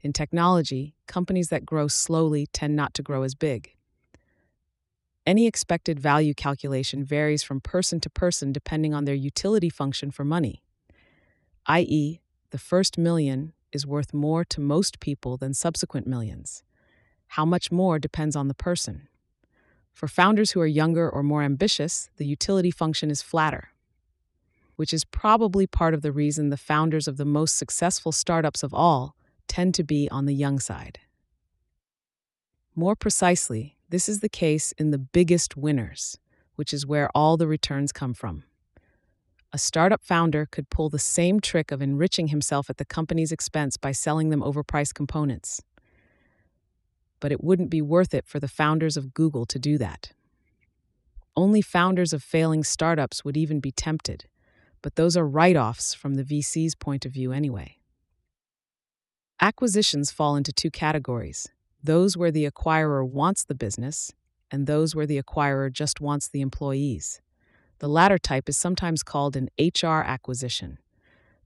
In 0.01 0.13
technology, 0.13 0.95
companies 1.07 1.49
that 1.49 1.65
grow 1.65 1.87
slowly 1.87 2.47
tend 2.47 2.75
not 2.75 2.93
to 2.95 3.03
grow 3.03 3.23
as 3.23 3.35
big. 3.35 3.75
Any 5.25 5.45
expected 5.45 5.99
value 5.99 6.33
calculation 6.33 7.03
varies 7.03 7.43
from 7.43 7.59
person 7.59 7.99
to 7.99 8.09
person 8.09 8.51
depending 8.51 8.93
on 8.93 9.05
their 9.05 9.15
utility 9.15 9.69
function 9.69 10.09
for 10.09 10.23
money, 10.23 10.63
i.e., 11.65 12.21
the 12.51 12.57
first 12.57 12.97
million 12.97 13.51
is 13.73 13.85
worth 13.85 14.13
more 14.13 14.45
to 14.45 14.61
most 14.61 15.01
people 15.01 15.35
than 15.35 15.53
subsequent 15.53 16.07
millions. 16.07 16.63
How 17.27 17.45
much 17.45 17.71
more 17.71 17.99
depends 17.99 18.35
on 18.35 18.47
the 18.47 18.53
person. 18.53 19.07
For 19.93 20.07
founders 20.07 20.51
who 20.51 20.61
are 20.61 20.67
younger 20.67 21.09
or 21.09 21.23
more 21.23 21.43
ambitious, 21.43 22.09
the 22.17 22.25
utility 22.25 22.71
function 22.71 23.09
is 23.09 23.21
flatter, 23.21 23.69
which 24.75 24.93
is 24.93 25.03
probably 25.05 25.65
part 25.65 25.93
of 25.93 26.03
the 26.03 26.11
reason 26.11 26.49
the 26.49 26.57
founders 26.57 27.07
of 27.07 27.17
the 27.17 27.25
most 27.25 27.57
successful 27.57 28.11
startups 28.11 28.63
of 28.63 28.73
all 28.73 29.15
tend 29.47 29.73
to 29.73 29.83
be 29.83 30.07
on 30.09 30.25
the 30.25 30.35
young 30.35 30.59
side. 30.59 30.99
More 32.75 32.95
precisely, 32.95 33.75
this 33.89 34.07
is 34.07 34.19
the 34.19 34.29
case 34.29 34.71
in 34.73 34.91
the 34.91 34.99
biggest 34.99 35.57
winners, 35.57 36.19
which 36.55 36.73
is 36.73 36.85
where 36.85 37.09
all 37.15 37.37
the 37.37 37.47
returns 37.47 37.91
come 37.91 38.13
from. 38.13 38.43
A 39.51 39.57
startup 39.57 40.03
founder 40.03 40.45
could 40.45 40.69
pull 40.69 40.89
the 40.89 40.99
same 40.99 41.39
trick 41.39 41.71
of 41.71 41.81
enriching 41.81 42.27
himself 42.27 42.69
at 42.69 42.77
the 42.77 42.85
company's 42.85 43.31
expense 43.31 43.77
by 43.77 43.93
selling 43.93 44.29
them 44.29 44.41
overpriced 44.41 44.93
components 44.93 45.61
but 47.19 47.31
it 47.31 47.43
wouldn't 47.43 47.69
be 47.69 47.81
worth 47.81 48.13
it 48.13 48.25
for 48.27 48.39
the 48.39 48.47
founders 48.47 48.97
of 48.97 49.13
Google 49.13 49.45
to 49.45 49.59
do 49.59 49.77
that. 49.77 50.11
Only 51.35 51.61
founders 51.61 52.13
of 52.13 52.23
failing 52.23 52.63
startups 52.63 53.23
would 53.23 53.37
even 53.37 53.59
be 53.59 53.71
tempted, 53.71 54.25
but 54.81 54.95
those 54.95 55.15
are 55.15 55.27
write 55.27 55.55
offs 55.55 55.93
from 55.93 56.15
the 56.15 56.23
VC's 56.23 56.75
point 56.75 57.05
of 57.05 57.11
view 57.11 57.31
anyway. 57.31 57.77
Acquisitions 59.39 60.11
fall 60.11 60.35
into 60.35 60.51
two 60.51 60.71
categories 60.71 61.47
those 61.83 62.17
where 62.17 62.31
the 62.31 62.49
acquirer 62.49 63.07
wants 63.07 63.45
the 63.45 63.55
business, 63.55 64.11
and 64.49 64.65
those 64.65 64.95
where 64.95 65.05
the 65.05 65.21
acquirer 65.21 65.71
just 65.71 66.01
wants 66.01 66.27
the 66.27 66.41
employees. 66.41 67.21
The 67.79 67.87
latter 67.87 68.17
type 68.17 68.49
is 68.49 68.57
sometimes 68.57 69.03
called 69.03 69.35
an 69.35 69.49
HR 69.59 70.01
acquisition 70.01 70.79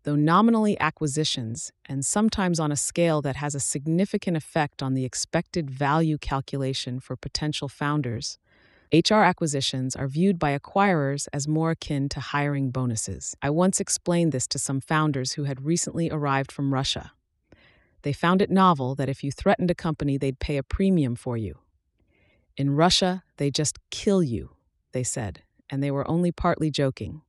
though 0.04 0.16
nominally 0.16 0.80
acquisitions, 0.80 1.72
and 1.86 2.06
sometimes 2.06 2.60
on 2.60 2.72
a 2.72 2.76
scale 2.76 3.22
that 3.22 3.36
has 3.36 3.54
a 3.54 3.60
significant 3.60 4.36
effect 4.36 4.82
on 4.82 4.94
the 4.94 5.06
expected 5.06 5.70
value 5.70 6.18
calculation 6.18 7.00
for 7.00 7.16
potential 7.16 7.70
founders, 7.70 8.40
HR 8.94 9.24
acquisitions 9.24 9.96
are 9.96 10.08
viewed 10.08 10.38
by 10.38 10.58
acquirers 10.58 11.28
as 11.32 11.48
more 11.48 11.72
akin 11.72 12.10
to 12.10 12.20
hiring 12.20 12.72
bonuses. 12.72 13.36
I 13.42 13.50
once 13.50 13.80
explained 13.80 14.34
this 14.34 14.48
to 14.48 14.60
some 14.60 14.82
founders 14.82 15.34
who 15.34 15.46
had 15.46 15.64
recently 15.64 16.10
arrived 16.12 16.52
from 16.52 16.74
Russia. 16.74 17.14
They 18.02 18.12
found 18.12 18.42
it 18.42 18.50
novel 18.50 18.96
that 18.96 19.08
if 19.08 19.24
you 19.24 19.32
threatened 19.32 19.72
a 19.72 19.76
company, 19.76 20.18
they'd 20.18 20.40
pay 20.40 20.58
a 20.58 20.64
premium 20.64 21.16
for 21.16 21.38
you. 21.38 21.60
In 22.58 22.72
Russia, 22.72 23.24
they 23.38 23.50
just 23.50 23.78
kill 23.92 24.22
you, 24.22 24.56
they 24.92 25.04
said, 25.04 25.44
and 25.70 25.82
they 25.82 25.92
were 25.92 26.10
only 26.10 26.32
partly 26.32 26.70
joking. 26.70 27.22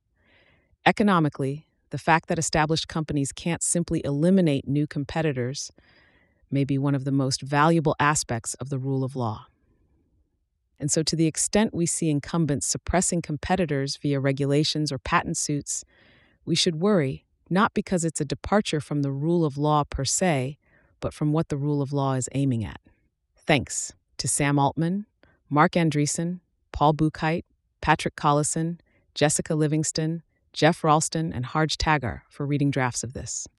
Economically, 0.85 1.65
the 1.93 1.99
fact 1.99 2.27
that 2.27 2.39
established 2.39 2.87
companies 2.87 3.31
can't 3.31 3.61
simply 3.61 4.01
eliminate 4.03 4.67
new 4.67 4.87
competitors 4.87 5.71
may 6.49 6.63
be 6.63 6.75
one 6.75 6.95
of 6.95 7.03
the 7.03 7.11
most 7.11 7.43
valuable 7.43 7.95
aspects 7.99 8.55
of 8.55 8.69
the 8.69 8.79
rule 8.79 9.03
of 9.03 9.15
law. 9.15 9.45
And 10.79 10.91
so, 10.91 11.03
to 11.03 11.15
the 11.15 11.27
extent 11.27 11.71
we 11.71 11.85
see 11.85 12.09
incumbents 12.09 12.65
suppressing 12.65 13.21
competitors 13.21 13.97
via 13.97 14.19
regulations 14.19 14.91
or 14.91 14.97
patent 14.97 15.37
suits, 15.37 15.85
we 16.45 16.55
should 16.55 16.81
worry 16.81 17.25
not 17.47 17.75
because 17.75 18.03
it's 18.03 18.19
a 18.19 18.25
departure 18.25 18.81
from 18.81 19.03
the 19.03 19.11
rule 19.11 19.45
of 19.45 19.59
law 19.59 19.83
per 19.83 20.03
se, 20.03 20.57
but 20.99 21.13
from 21.13 21.31
what 21.31 21.49
the 21.49 21.57
rule 21.57 21.79
of 21.79 21.93
law 21.93 22.13
is 22.13 22.27
aiming 22.33 22.65
at. 22.65 22.81
Thanks 23.37 23.93
to 24.17 24.27
Sam 24.27 24.57
Altman, 24.57 25.05
Marc 25.47 25.73
Andreessen, 25.73 26.39
Paul 26.71 26.95
Buchheit, 26.95 27.43
Patrick 27.81 28.15
Collison, 28.15 28.79
Jessica 29.13 29.53
Livingston, 29.53 30.23
Geoff 30.53 30.83
Ralston, 30.83 31.33
and 31.33 31.45
Harj 31.45 31.75
Taggar 31.77 32.21
for 32.29 32.45
reading 32.45 32.71
drafts 32.71 33.03
of 33.03 33.13
this. 33.13 33.47